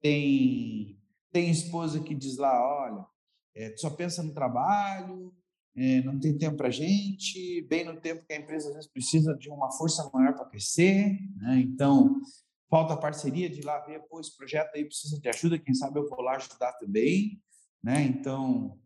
Tem, 0.00 0.97
tem 1.32 1.50
esposa 1.50 2.00
que 2.00 2.14
diz 2.14 2.36
lá, 2.36 2.52
olha, 2.84 3.06
é, 3.54 3.76
só 3.76 3.90
pensa 3.90 4.22
no 4.22 4.32
trabalho, 4.32 5.34
é, 5.76 6.02
não 6.02 6.18
tem 6.18 6.36
tempo 6.36 6.56
para 6.56 6.70
gente, 6.70 7.62
bem 7.68 7.84
no 7.84 8.00
tempo 8.00 8.24
que 8.26 8.32
a 8.32 8.38
empresa 8.38 8.68
às 8.68 8.74
vezes 8.74 8.90
precisa 8.90 9.34
de 9.36 9.48
uma 9.48 9.70
força 9.72 10.08
maior 10.12 10.34
para 10.34 10.48
crescer, 10.48 11.18
né? 11.36 11.60
Então, 11.60 12.20
falta 12.68 12.96
parceria 12.96 13.48
de 13.48 13.62
lá 13.62 13.78
ver, 13.80 14.00
pô, 14.08 14.20
esse 14.20 14.36
projeto 14.36 14.74
aí 14.74 14.84
precisa 14.84 15.20
de 15.20 15.28
ajuda, 15.28 15.58
quem 15.58 15.74
sabe 15.74 15.98
eu 15.98 16.08
vou 16.08 16.20
lá 16.20 16.36
ajudar 16.36 16.72
também, 16.74 17.40
né? 17.82 18.02
Então, 18.02 18.78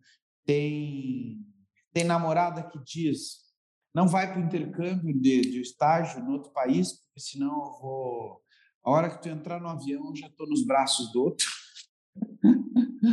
tem, 0.45 1.47
tem 1.93 2.05
namorada 2.05 2.63
que 2.63 2.79
diz, 2.85 3.43
não 3.95 4.09
vai 4.09 4.31
para 4.31 4.41
o 4.41 4.45
intercâmbio 4.45 5.19
de, 5.19 5.41
de 5.43 5.61
estágio 5.61 6.23
no 6.23 6.33
outro 6.33 6.53
país, 6.53 6.93
porque 6.93 7.21
senão 7.21 7.53
eu 7.53 7.81
vou... 7.81 8.43
A 8.85 8.91
hora 8.91 9.11
que 9.11 9.23
tu 9.23 9.29
entrar 9.29 9.61
no 9.61 9.69
avião, 9.69 10.15
já 10.17 10.27
estou 10.27 10.49
nos 10.49 10.67
braços 10.67 11.13
do 11.13 11.23
outro. 11.23 11.47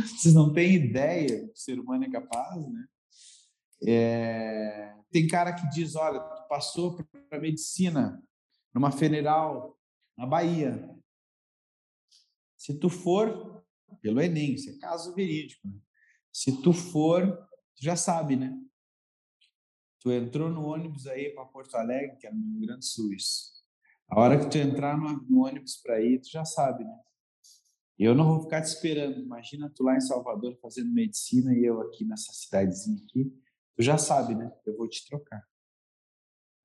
Vocês 0.16 0.34
não 0.34 0.52
têm 0.52 0.74
ideia 0.74 1.42
do 1.42 1.48
que 1.48 1.58
o 1.58 1.60
ser 1.60 1.78
humano 1.78 2.04
é 2.04 2.10
capaz, 2.10 2.66
né? 2.68 2.86
É... 3.86 4.96
Tem 5.10 5.26
cara 5.26 5.52
que 5.52 5.68
diz, 5.70 5.96
olha, 5.96 6.20
tu 6.20 6.48
passou 6.48 6.96
para 7.28 7.40
medicina 7.40 8.22
numa 8.72 8.92
federal 8.92 9.78
na 10.16 10.26
Bahia. 10.26 10.88
Se 12.56 12.78
tu 12.78 12.88
for 12.88 13.64
pelo 14.00 14.20
Enem, 14.20 14.54
isso 14.54 14.70
é 14.70 14.78
caso 14.78 15.14
verídico, 15.14 15.66
né? 15.66 15.78
Se 16.32 16.62
tu 16.62 16.72
for, 16.72 17.36
tu 17.74 17.82
já 17.82 17.96
sabe, 17.96 18.36
né? 18.36 18.56
Tu 20.00 20.10
entrou 20.12 20.48
no 20.48 20.66
ônibus 20.66 21.06
aí 21.06 21.30
para 21.30 21.44
Porto 21.44 21.74
Alegre, 21.74 22.16
que 22.16 22.26
é 22.26 22.32
no 22.32 22.52
Rio 22.52 22.60
Grande 22.60 22.80
do 22.80 22.84
Sul, 22.84 23.12
isso. 23.12 23.60
A 24.08 24.20
hora 24.20 24.38
que 24.38 24.50
tu 24.50 24.58
entrar 24.58 24.96
no, 24.96 25.22
no 25.28 25.44
ônibus 25.44 25.76
para 25.76 26.00
ir, 26.00 26.20
tu 26.20 26.30
já 26.30 26.44
sabe, 26.44 26.84
né? 26.84 26.98
Eu 28.02 28.14
não 28.14 28.26
vou 28.26 28.42
ficar 28.42 28.62
te 28.62 28.68
esperando. 28.68 29.20
Imagina 29.20 29.68
tu 29.68 29.82
lá 29.82 29.94
em 29.94 30.00
Salvador 30.00 30.56
fazendo 30.62 30.90
medicina 30.90 31.52
e 31.52 31.62
eu 31.62 31.82
aqui 31.82 32.02
nessa 32.02 32.32
cidadezinha 32.32 32.96
aqui. 33.04 33.30
Tu 33.76 33.82
já 33.82 33.98
sabe, 33.98 34.34
né? 34.34 34.50
Eu 34.64 34.74
vou 34.74 34.88
te 34.88 35.06
trocar. 35.06 35.46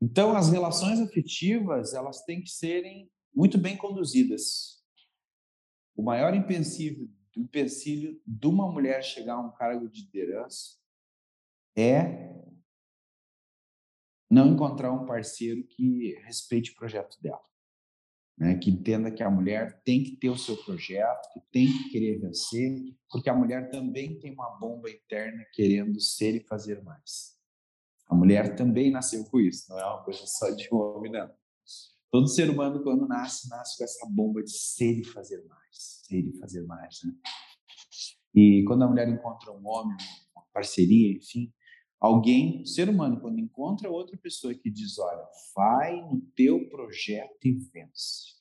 Então, 0.02 0.34
as 0.34 0.50
relações 0.50 0.98
afetivas, 0.98 1.93
elas 1.93 2.24
têm 2.24 2.41
que 2.41 2.50
serem 2.50 3.12
muito 3.34 3.58
bem 3.58 3.76
conduzidas. 3.76 4.82
O 5.93 6.02
maior 6.02 6.34
empecilho, 6.34 7.13
empecilho 7.36 8.21
de 8.26 8.48
uma 8.48 8.71
mulher 8.71 9.04
chegar 9.04 9.34
a 9.34 9.41
um 9.41 9.52
cargo 9.52 9.89
de 9.89 10.04
liderança 10.04 10.78
é 11.76 12.34
não 14.30 14.54
encontrar 14.54 14.93
um 14.93 15.06
parceiro 15.06 15.65
que 15.67 16.13
respeite 16.24 16.71
o 16.71 16.76
projeto 16.76 17.21
dela. 17.21 17.43
Né? 18.38 18.58
Que 18.58 18.69
entenda 18.69 19.12
que 19.12 19.24
a 19.24 19.30
mulher 19.30 19.82
tem 19.84 20.04
que 20.04 20.17
ter 20.17 20.30
o 20.30 20.38
seu 20.38 20.58
projeto, 20.58 21.32
que 21.34 21.39
tem 21.52 21.67
que 21.67 21.89
querer 21.89 22.19
vencer, 22.19 22.76
porque 23.10 23.30
a 23.30 23.36
mulher 23.36 23.69
também 23.69 24.19
tem 24.19 24.34
uma 24.34 24.58
bomba 24.60 24.89
interna 24.89 25.45
querendo 25.54 26.00
ser 26.02 26.36
e 26.36 26.43
fazer 26.43 26.84
mais. 26.84 27.36
A 28.08 28.15
mulher 28.15 28.56
também 28.56 28.91
nasceu 28.91 29.24
com 29.26 29.39
isso, 29.39 29.65
não 29.69 29.80
é 29.80 29.86
uma 29.86 30.04
coisa 30.04 30.21
só 30.26 30.50
de 30.52 30.67
homem, 30.71 31.12
não. 31.12 31.30
Todo 32.12 32.28
ser 32.28 32.50
humano, 32.50 32.84
quando 32.84 33.08
nasce, 33.08 33.50
nasce 33.50 33.78
com 33.78 33.84
essa 33.84 34.08
bomba 34.10 34.43
de 34.43 34.52
ser 34.52 35.00
e 35.00 35.04
fazer 35.04 35.43
mais, 35.48 36.02
ser 36.06 36.19
e 36.19 36.38
fazer 36.39 36.63
mais, 36.63 37.04
né? 37.04 37.13
E 38.34 38.63
quando 38.67 38.84
a 38.84 38.88
mulher 38.88 39.08
encontra 39.10 39.52
um 39.52 39.65
homem, 39.65 39.98
uma 40.36 40.45
parceria, 40.54 41.17
enfim, 41.17 41.52
alguém, 42.06 42.65
ser 42.65 42.88
humano, 42.88 43.20
quando 43.20 43.39
encontra 43.39 43.89
outra 43.89 44.15
pessoa 44.18 44.54
que 44.54 44.70
diz, 44.70 45.00
olha, 45.00 45.28
vai 45.56 46.02
no 46.02 46.22
teu 46.36 46.70
projeto 46.70 47.46
e 47.46 47.54
vence. 47.54 48.36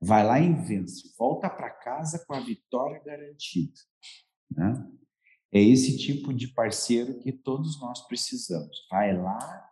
Vai 0.00 0.24
lá 0.24 0.40
e 0.40 0.52
vence. 0.52 1.12
Volta 1.18 1.50
para 1.50 1.70
casa 1.70 2.24
com 2.24 2.34
a 2.34 2.40
vitória 2.40 3.02
garantida. 3.04 3.80
Né? 4.50 4.90
É 5.50 5.60
esse 5.60 5.98
tipo 5.98 6.32
de 6.32 6.48
parceiro 6.48 7.18
que 7.20 7.32
todos 7.32 7.80
nós 7.80 8.06
precisamos. 8.06 8.86
Vai 8.90 9.16
lá 9.16 9.68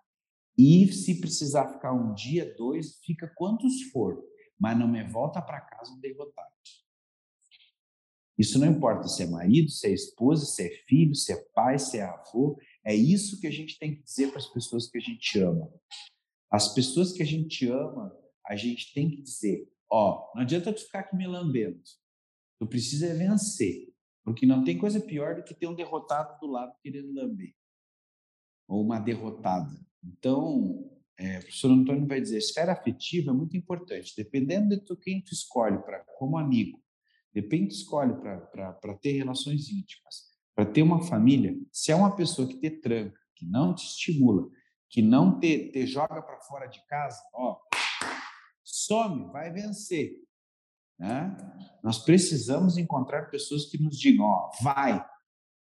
e 0.58 0.92
se 0.92 1.20
precisar 1.20 1.72
ficar 1.72 1.92
um 1.92 2.12
dia, 2.12 2.54
dois, 2.56 2.98
fica 3.04 3.32
quantos 3.36 3.82
for, 3.92 4.22
mas 4.58 4.78
não 4.78 4.88
me 4.88 5.02
volta 5.04 5.40
para 5.40 5.60
casa 5.60 5.92
um 5.92 6.00
derrotado. 6.00 6.50
Isso 8.40 8.58
não 8.58 8.66
importa 8.66 9.06
se 9.06 9.22
é 9.22 9.26
marido, 9.26 9.70
se 9.70 9.86
é 9.86 9.90
esposa, 9.90 10.46
se 10.46 10.62
é 10.62 10.70
filho, 10.88 11.14
se 11.14 11.30
é 11.30 11.36
pai, 11.54 11.78
se 11.78 11.98
é 11.98 12.02
avô. 12.04 12.58
É 12.84 12.94
isso 12.94 13.40
que 13.40 13.46
a 13.46 13.50
gente 13.50 13.78
tem 13.78 13.94
que 13.94 14.02
dizer 14.02 14.28
para 14.28 14.38
as 14.38 14.46
pessoas 14.46 14.88
que 14.88 14.98
a 14.98 15.00
gente 15.00 15.38
ama. 15.38 15.70
As 16.50 16.74
pessoas 16.74 17.12
que 17.12 17.22
a 17.22 17.26
gente 17.26 17.68
ama, 17.68 18.16
a 18.46 18.56
gente 18.56 18.92
tem 18.92 19.10
que 19.10 19.22
dizer: 19.22 19.70
ó, 19.90 20.30
não 20.34 20.42
adianta 20.42 20.72
tu 20.72 20.80
ficar 20.80 21.00
aqui 21.00 21.16
me 21.16 21.26
lambendo. 21.26 21.80
Tu 22.58 22.66
precisa 22.66 23.06
é 23.06 23.14
vencer. 23.14 23.90
Porque 24.22 24.44
não 24.44 24.62
tem 24.62 24.78
coisa 24.78 25.00
pior 25.00 25.36
do 25.36 25.42
que 25.42 25.54
ter 25.54 25.66
um 25.66 25.74
derrotado 25.74 26.38
do 26.40 26.46
lado 26.46 26.76
querendo 26.82 27.12
lamber. 27.12 27.54
Ou 28.68 28.84
uma 28.84 28.98
derrotada. 28.98 29.74
Então, 30.04 30.90
é, 31.18 31.38
o 31.38 31.42
professor 31.42 31.70
Antônio 31.70 32.06
vai 32.06 32.20
dizer, 32.20 32.38
esfera 32.38 32.72
afetiva 32.72 33.30
é 33.30 33.34
muito 33.34 33.56
importante. 33.56 34.14
Dependendo 34.16 34.68
de 34.70 34.84
tu, 34.84 34.96
quem 34.96 35.22
tu 35.22 35.32
escolhe 35.32 35.78
para 35.82 36.04
como 36.18 36.38
amigo, 36.38 36.82
depende 37.32 37.68
tu 37.68 37.74
escolhe 37.74 38.14
para 38.20 38.98
ter 39.00 39.12
relações 39.12 39.68
íntimas, 39.68 40.29
para 40.60 40.70
ter 40.70 40.82
uma 40.82 41.00
família, 41.00 41.58
se 41.72 41.90
é 41.90 41.96
uma 41.96 42.14
pessoa 42.14 42.46
que 42.46 42.58
te 42.58 42.68
tranca, 42.68 43.18
que 43.34 43.46
não 43.46 43.74
te 43.74 43.86
estimula, 43.86 44.46
que 44.90 45.00
não 45.00 45.40
te, 45.40 45.70
te 45.72 45.86
joga 45.86 46.20
para 46.20 46.38
fora 46.42 46.66
de 46.66 46.84
casa, 46.86 47.18
ó, 47.32 47.58
some, 48.62 49.32
vai 49.32 49.50
vencer. 49.50 50.18
Né? 50.98 51.34
Nós 51.82 52.04
precisamos 52.04 52.76
encontrar 52.76 53.30
pessoas 53.30 53.70
que 53.70 53.82
nos 53.82 53.98
digam: 53.98 54.26
ó, 54.26 54.50
vai, 54.60 55.02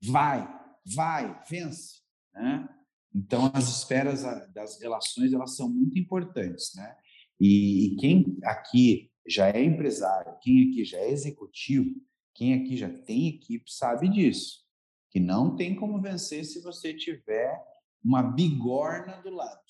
vai, 0.02 0.48
vai, 0.86 1.38
vence. 1.50 2.00
Né? 2.32 2.66
Então, 3.14 3.50
as 3.52 3.68
esferas 3.68 4.22
das 4.54 4.80
relações 4.80 5.34
elas 5.34 5.54
são 5.54 5.68
muito 5.68 5.98
importantes. 5.98 6.74
Né? 6.74 6.96
E, 7.38 7.92
e 7.92 7.96
quem 7.96 8.38
aqui 8.42 9.12
já 9.26 9.50
é 9.50 9.62
empresário, 9.62 10.38
quem 10.40 10.70
aqui 10.70 10.82
já 10.82 10.96
é 10.96 11.10
executivo, 11.10 11.94
quem 12.32 12.54
aqui 12.54 12.74
já 12.74 12.88
tem 12.88 13.28
equipe 13.28 13.70
sabe 13.70 14.08
disso, 14.08 14.66
que 15.10 15.20
não 15.20 15.56
tem 15.56 15.74
como 15.74 16.00
vencer 16.00 16.44
se 16.44 16.60
você 16.62 16.94
tiver 16.94 17.62
uma 18.04 18.22
bigorna 18.22 19.20
do 19.22 19.30
lado, 19.30 19.60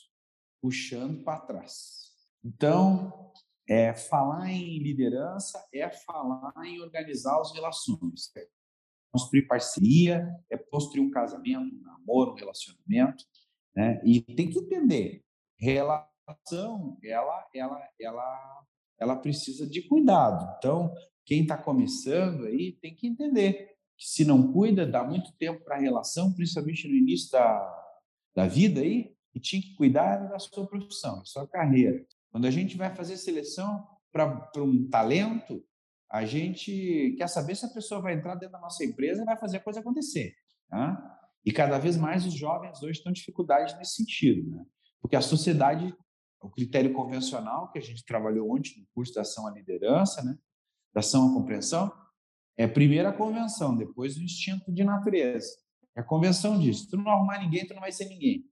puxando 0.61 1.22
para 1.24 1.40
trás. 1.40 2.12
Então, 2.44 3.33
é, 3.68 3.92
falar 3.92 4.51
em 4.51 4.79
liderança 4.79 5.62
é 5.72 5.88
falar 5.90 6.53
em 6.64 6.81
organizar 6.81 7.38
as 7.40 7.53
relações, 7.53 8.31
é 8.37 8.46
construir 9.12 9.46
parceria, 9.46 10.29
é 10.51 10.57
construir 10.57 11.03
um 11.03 11.11
casamento, 11.11 11.74
um 11.74 11.83
namoro, 11.83 12.33
um 12.33 12.37
relacionamento, 12.37 13.24
né? 13.74 14.01
E 14.05 14.20
tem 14.20 14.51
que 14.51 14.59
entender, 14.59 15.24
relação, 15.59 16.98
ela, 17.03 17.48
ela, 17.55 17.88
ela, 18.01 18.64
ela 18.98 19.16
precisa 19.16 19.68
de 19.68 19.83
cuidado. 19.83 20.57
Então, 20.59 20.92
quem 21.24 21.42
está 21.42 21.57
começando 21.57 22.46
aí 22.46 22.72
tem 22.81 22.94
que 22.94 23.07
entender 23.07 23.78
que 23.99 24.07
se 24.07 24.25
não 24.25 24.53
cuida, 24.53 24.87
dá 24.87 25.03
muito 25.03 25.33
tempo 25.33 25.65
para 25.65 25.77
a 25.77 25.81
relação, 25.81 26.33
principalmente 26.33 26.87
no 26.87 26.95
início 26.95 27.33
da, 27.33 27.85
da 28.35 28.47
vida 28.47 28.81
aí, 28.81 29.13
e 29.35 29.41
tinha 29.41 29.61
que 29.61 29.75
cuidar 29.75 30.29
da 30.29 30.39
sua 30.39 30.67
profissão, 30.67 31.19
da 31.19 31.25
sua 31.25 31.49
carreira. 31.49 32.07
Quando 32.31 32.47
a 32.47 32.51
gente 32.51 32.77
vai 32.77 32.95
fazer 32.95 33.17
seleção 33.17 33.85
para 34.13 34.51
um 34.57 34.89
talento, 34.89 35.65
a 36.11 36.25
gente 36.25 37.15
quer 37.19 37.29
saber 37.29 37.57
se 37.57 37.67
a 37.67 37.71
pessoa 37.71 38.01
vai 38.01 38.15
entrar 38.15 38.37
dentro 38.37 38.53
da 38.53 38.61
nossa 38.61 38.85
empresa 38.85 39.23
e 39.23 39.25
vai 39.25 39.37
fazer 39.37 39.59
a 39.59 39.61
coisa 39.61 39.81
acontecer. 39.81 40.33
Tá? 40.69 41.21
E 41.45 41.53
cada 41.53 41.77
vez 41.79 41.97
mais 41.97 42.25
os 42.25 42.35
jovens 42.35 42.81
hoje 42.83 42.99
estão 42.99 43.11
em 43.11 43.15
dificuldade 43.15 43.77
nesse 43.77 43.97
sentido, 43.97 44.49
né? 44.49 44.65
porque 45.01 45.17
a 45.17 45.21
sociedade, 45.21 45.95
o 46.41 46.49
critério 46.49 46.93
convencional 46.93 47.71
que 47.73 47.79
a 47.79 47.83
gente 47.83 48.05
trabalhou 48.05 48.55
ontem 48.55 48.81
no 48.81 48.87
curso 48.95 49.13
da 49.15 49.23
ação 49.23 49.47
à 49.47 49.51
liderança, 49.51 50.23
né? 50.23 50.39
da 50.95 51.01
ação 51.01 51.31
à 51.31 51.35
compreensão, 51.35 51.93
é 52.59 52.66
primeiro 52.66 53.09
a 53.09 53.12
convenção, 53.12 53.77
depois 53.77 54.16
o 54.16 54.23
instinto 54.23 54.73
de 54.73 54.83
natureza. 54.83 55.57
É 55.97 56.01
a 56.01 56.05
convenção 56.05 56.59
diz: 56.59 56.81
se 56.81 56.90
tu 56.90 56.97
não 56.97 57.11
arrumar 57.11 57.38
ninguém, 57.38 57.64
tu 57.64 57.73
não 57.73 57.81
vai 57.81 57.92
ser 57.92 58.07
ninguém. 58.07 58.44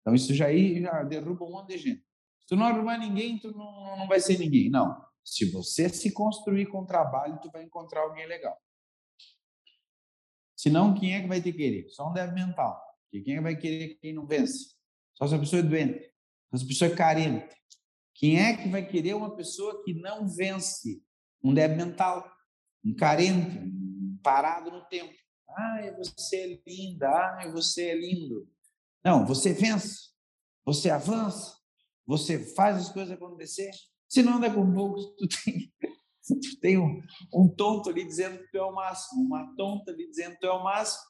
Então 0.00 0.12
isso 0.12 0.34
já 0.34 0.46
aí 0.46 0.82
já 0.82 1.04
derruba 1.04 1.44
um 1.44 1.52
monte 1.52 1.68
de 1.68 1.78
gente. 1.78 2.00
Se 2.40 2.48
tu 2.48 2.56
não 2.56 2.66
arrumar 2.66 2.98
ninguém, 2.98 3.38
tu 3.38 3.52
não, 3.56 3.96
não 3.96 4.08
vai 4.08 4.18
ser 4.18 4.38
ninguém. 4.38 4.68
Não. 4.68 5.00
Se 5.24 5.50
você 5.50 5.88
se 5.88 6.12
construir 6.12 6.66
com 6.66 6.84
trabalho, 6.84 7.38
tu 7.40 7.50
vai 7.50 7.62
encontrar 7.62 8.02
alguém 8.02 8.26
legal. 8.26 8.56
Senão, 10.56 10.94
quem 10.94 11.14
é 11.14 11.20
que 11.20 11.28
vai 11.28 11.40
te 11.40 11.52
querer? 11.52 11.88
Só 11.90 12.10
um 12.10 12.12
débil 12.12 12.34
mental. 12.34 12.80
E 13.12 13.20
quem 13.20 13.34
é 13.34 13.36
que 13.36 13.42
vai 13.42 13.56
querer 13.56 13.94
quem 13.96 14.12
não 14.12 14.26
vence? 14.26 14.74
Só 15.14 15.26
se 15.26 15.34
a 15.34 15.38
pessoa 15.38 15.60
é 15.60 15.62
doente. 15.62 16.12
Só 16.50 16.58
se 16.58 16.64
a 16.64 16.68
pessoa 16.68 16.90
é 16.90 16.94
carente. 16.94 17.56
Quem 18.14 18.40
é 18.40 18.56
que 18.56 18.68
vai 18.68 18.86
querer 18.86 19.14
uma 19.14 19.36
pessoa 19.36 19.82
que 19.84 19.92
não 19.94 20.26
vence? 20.26 21.02
Um 21.42 21.52
débil 21.52 21.76
mental, 21.76 22.35
um 22.86 22.94
carente, 22.94 23.58
um 23.58 24.16
parado 24.22 24.70
no 24.70 24.84
tempo. 24.86 25.12
Ai, 25.58 25.94
você 25.96 26.36
é 26.36 26.60
linda, 26.66 27.08
ai, 27.08 27.50
você 27.50 27.88
é 27.88 27.94
lindo. 27.94 28.48
Não, 29.04 29.26
você 29.26 29.52
vence, 29.52 30.10
você 30.64 30.88
avança, 30.90 31.56
você 32.06 32.38
faz 32.54 32.76
as 32.76 32.88
coisas 32.88 33.12
acontecer. 33.12 33.70
Senão, 34.08 34.38
daqui 34.38 34.58
a 34.58 34.64
pouco, 34.64 35.00
tu 35.18 35.26
tem, 35.44 35.72
tu 36.40 36.60
tem 36.60 36.78
um, 36.78 37.02
um 37.34 37.48
tonto 37.48 37.90
ali 37.90 38.04
dizendo 38.04 38.38
que 38.38 38.50
tu 38.50 38.58
é 38.58 38.62
o 38.62 38.74
máximo, 38.74 39.22
uma 39.22 39.52
tonta 39.56 39.90
ali 39.90 40.08
dizendo 40.08 40.34
que 40.34 40.40
tu 40.40 40.46
é 40.46 40.52
o 40.52 40.62
máximo, 40.62 41.02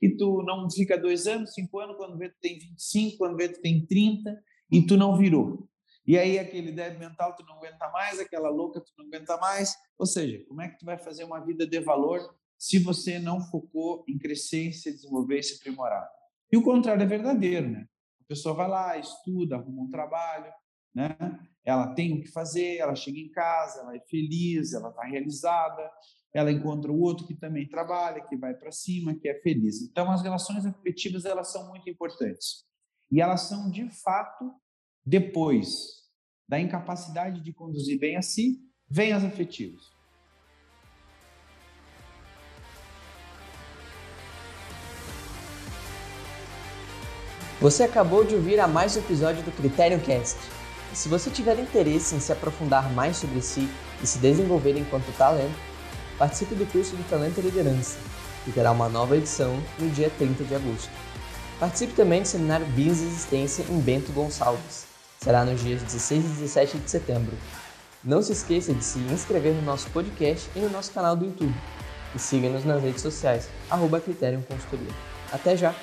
e 0.00 0.16
tu 0.16 0.42
não 0.42 0.70
fica 0.70 0.98
dois 0.98 1.26
anos, 1.26 1.54
cinco 1.54 1.80
anos, 1.80 1.96
quando 1.96 2.18
vê 2.18 2.28
tu 2.28 2.36
tem 2.40 2.58
25, 2.58 3.16
quando 3.16 3.36
vê 3.36 3.48
tu 3.48 3.60
tem 3.60 3.84
30, 3.86 4.40
e 4.70 4.86
tu 4.86 4.96
não 4.96 5.16
virou. 5.16 5.68
E 6.06 6.18
aí 6.18 6.38
aquele 6.38 6.70
débil 6.70 6.98
mental 6.98 7.34
tu 7.34 7.44
não 7.44 7.56
aguenta 7.56 7.88
mais, 7.90 8.20
aquela 8.20 8.50
louca 8.50 8.80
tu 8.80 8.92
não 8.98 9.06
aguenta 9.06 9.36
mais. 9.38 9.74
Ou 9.98 10.06
seja, 10.06 10.44
como 10.46 10.60
é 10.60 10.68
que 10.68 10.78
tu 10.78 10.84
vai 10.84 10.98
fazer 10.98 11.24
uma 11.24 11.40
vida 11.40 11.66
de 11.66 11.80
valor 11.80 12.20
se 12.58 12.78
você 12.78 13.18
não 13.18 13.40
focou 13.40 14.04
em 14.06 14.18
crescer, 14.18 14.72
se 14.72 14.92
desenvolver 14.92 15.42
se 15.42 15.54
aprimorar? 15.54 16.08
E 16.52 16.56
o 16.56 16.62
contrário 16.62 17.02
é 17.02 17.06
verdadeiro, 17.06 17.68
né? 17.70 17.86
A 18.20 18.24
pessoa 18.26 18.54
vai 18.54 18.68
lá, 18.68 18.98
estuda, 18.98 19.56
arruma 19.56 19.82
um 19.82 19.90
trabalho, 19.90 20.52
né? 20.94 21.16
Ela 21.64 21.94
tem 21.94 22.12
o 22.12 22.20
que 22.20 22.30
fazer, 22.30 22.76
ela 22.76 22.94
chega 22.94 23.18
em 23.18 23.30
casa, 23.30 23.80
ela 23.80 23.96
é 23.96 24.00
feliz, 24.00 24.74
ela 24.74 24.90
está 24.90 25.04
realizada, 25.04 25.90
ela 26.32 26.52
encontra 26.52 26.92
o 26.92 27.00
outro 27.00 27.26
que 27.26 27.34
também 27.34 27.66
trabalha, 27.66 28.26
que 28.26 28.36
vai 28.36 28.54
para 28.54 28.70
cima, 28.70 29.14
que 29.14 29.28
é 29.28 29.40
feliz. 29.40 29.80
Então, 29.80 30.10
as 30.10 30.22
relações 30.22 30.66
afetivas 30.66 31.24
elas 31.24 31.50
são 31.50 31.68
muito 31.68 31.88
importantes 31.88 32.64
e 33.10 33.20
elas 33.20 33.42
são 33.42 33.70
de 33.70 33.88
fato 34.02 34.52
depois 35.04 36.02
da 36.48 36.58
incapacidade 36.58 37.40
de 37.40 37.52
conduzir 37.52 37.98
bem 37.98 38.16
a 38.16 38.22
si, 38.22 38.58
vem 38.88 39.12
as 39.12 39.24
afetivas. 39.24 39.92
Você 47.60 47.82
acabou 47.82 48.24
de 48.24 48.34
ouvir 48.34 48.60
a 48.60 48.66
mais 48.66 48.96
um 48.96 49.00
episódio 49.00 49.42
do 49.42 49.52
Criterion 49.52 50.00
Cast. 50.00 50.38
Se 50.92 51.08
você 51.08 51.30
tiver 51.30 51.58
interesse 51.58 52.14
em 52.14 52.20
se 52.20 52.32
aprofundar 52.32 52.92
mais 52.92 53.16
sobre 53.16 53.40
si 53.40 53.68
e 54.02 54.06
se 54.06 54.18
desenvolver 54.18 54.76
enquanto 54.76 55.16
talento, 55.16 55.54
participe 56.18 56.54
do 56.54 56.66
curso 56.66 56.96
de 56.96 57.02
Talento 57.04 57.38
e 57.38 57.42
Liderança, 57.42 57.98
que 58.44 58.52
terá 58.52 58.70
uma 58.70 58.88
nova 58.88 59.16
edição 59.16 59.58
no 59.78 59.88
dia 59.90 60.10
30 60.10 60.44
de 60.44 60.54
agosto. 60.54 60.90
Participe 61.58 61.94
também 61.94 62.22
do 62.22 62.28
seminário 62.28 62.66
Business 62.66 63.02
Existência 63.02 63.64
em 63.70 63.80
Bento 63.80 64.12
Gonçalves. 64.12 64.83
Será 65.24 65.42
nos 65.42 65.62
dias 65.62 65.80
16 65.80 66.22
e 66.22 66.28
17 66.28 66.78
de 66.80 66.90
setembro. 66.90 67.32
Não 68.04 68.20
se 68.20 68.32
esqueça 68.32 68.74
de 68.74 68.84
se 68.84 68.98
inscrever 68.98 69.54
no 69.54 69.62
nosso 69.62 69.88
podcast 69.88 70.50
e 70.54 70.58
no 70.58 70.68
nosso 70.68 70.92
canal 70.92 71.16
do 71.16 71.24
YouTube. 71.24 71.54
E 72.14 72.18
siga-nos 72.18 72.62
nas 72.62 72.82
redes 72.82 73.00
sociais, 73.00 73.48
arroba 73.70 74.02
Consultoria. 74.02 74.92
Até 75.32 75.56
já! 75.56 75.74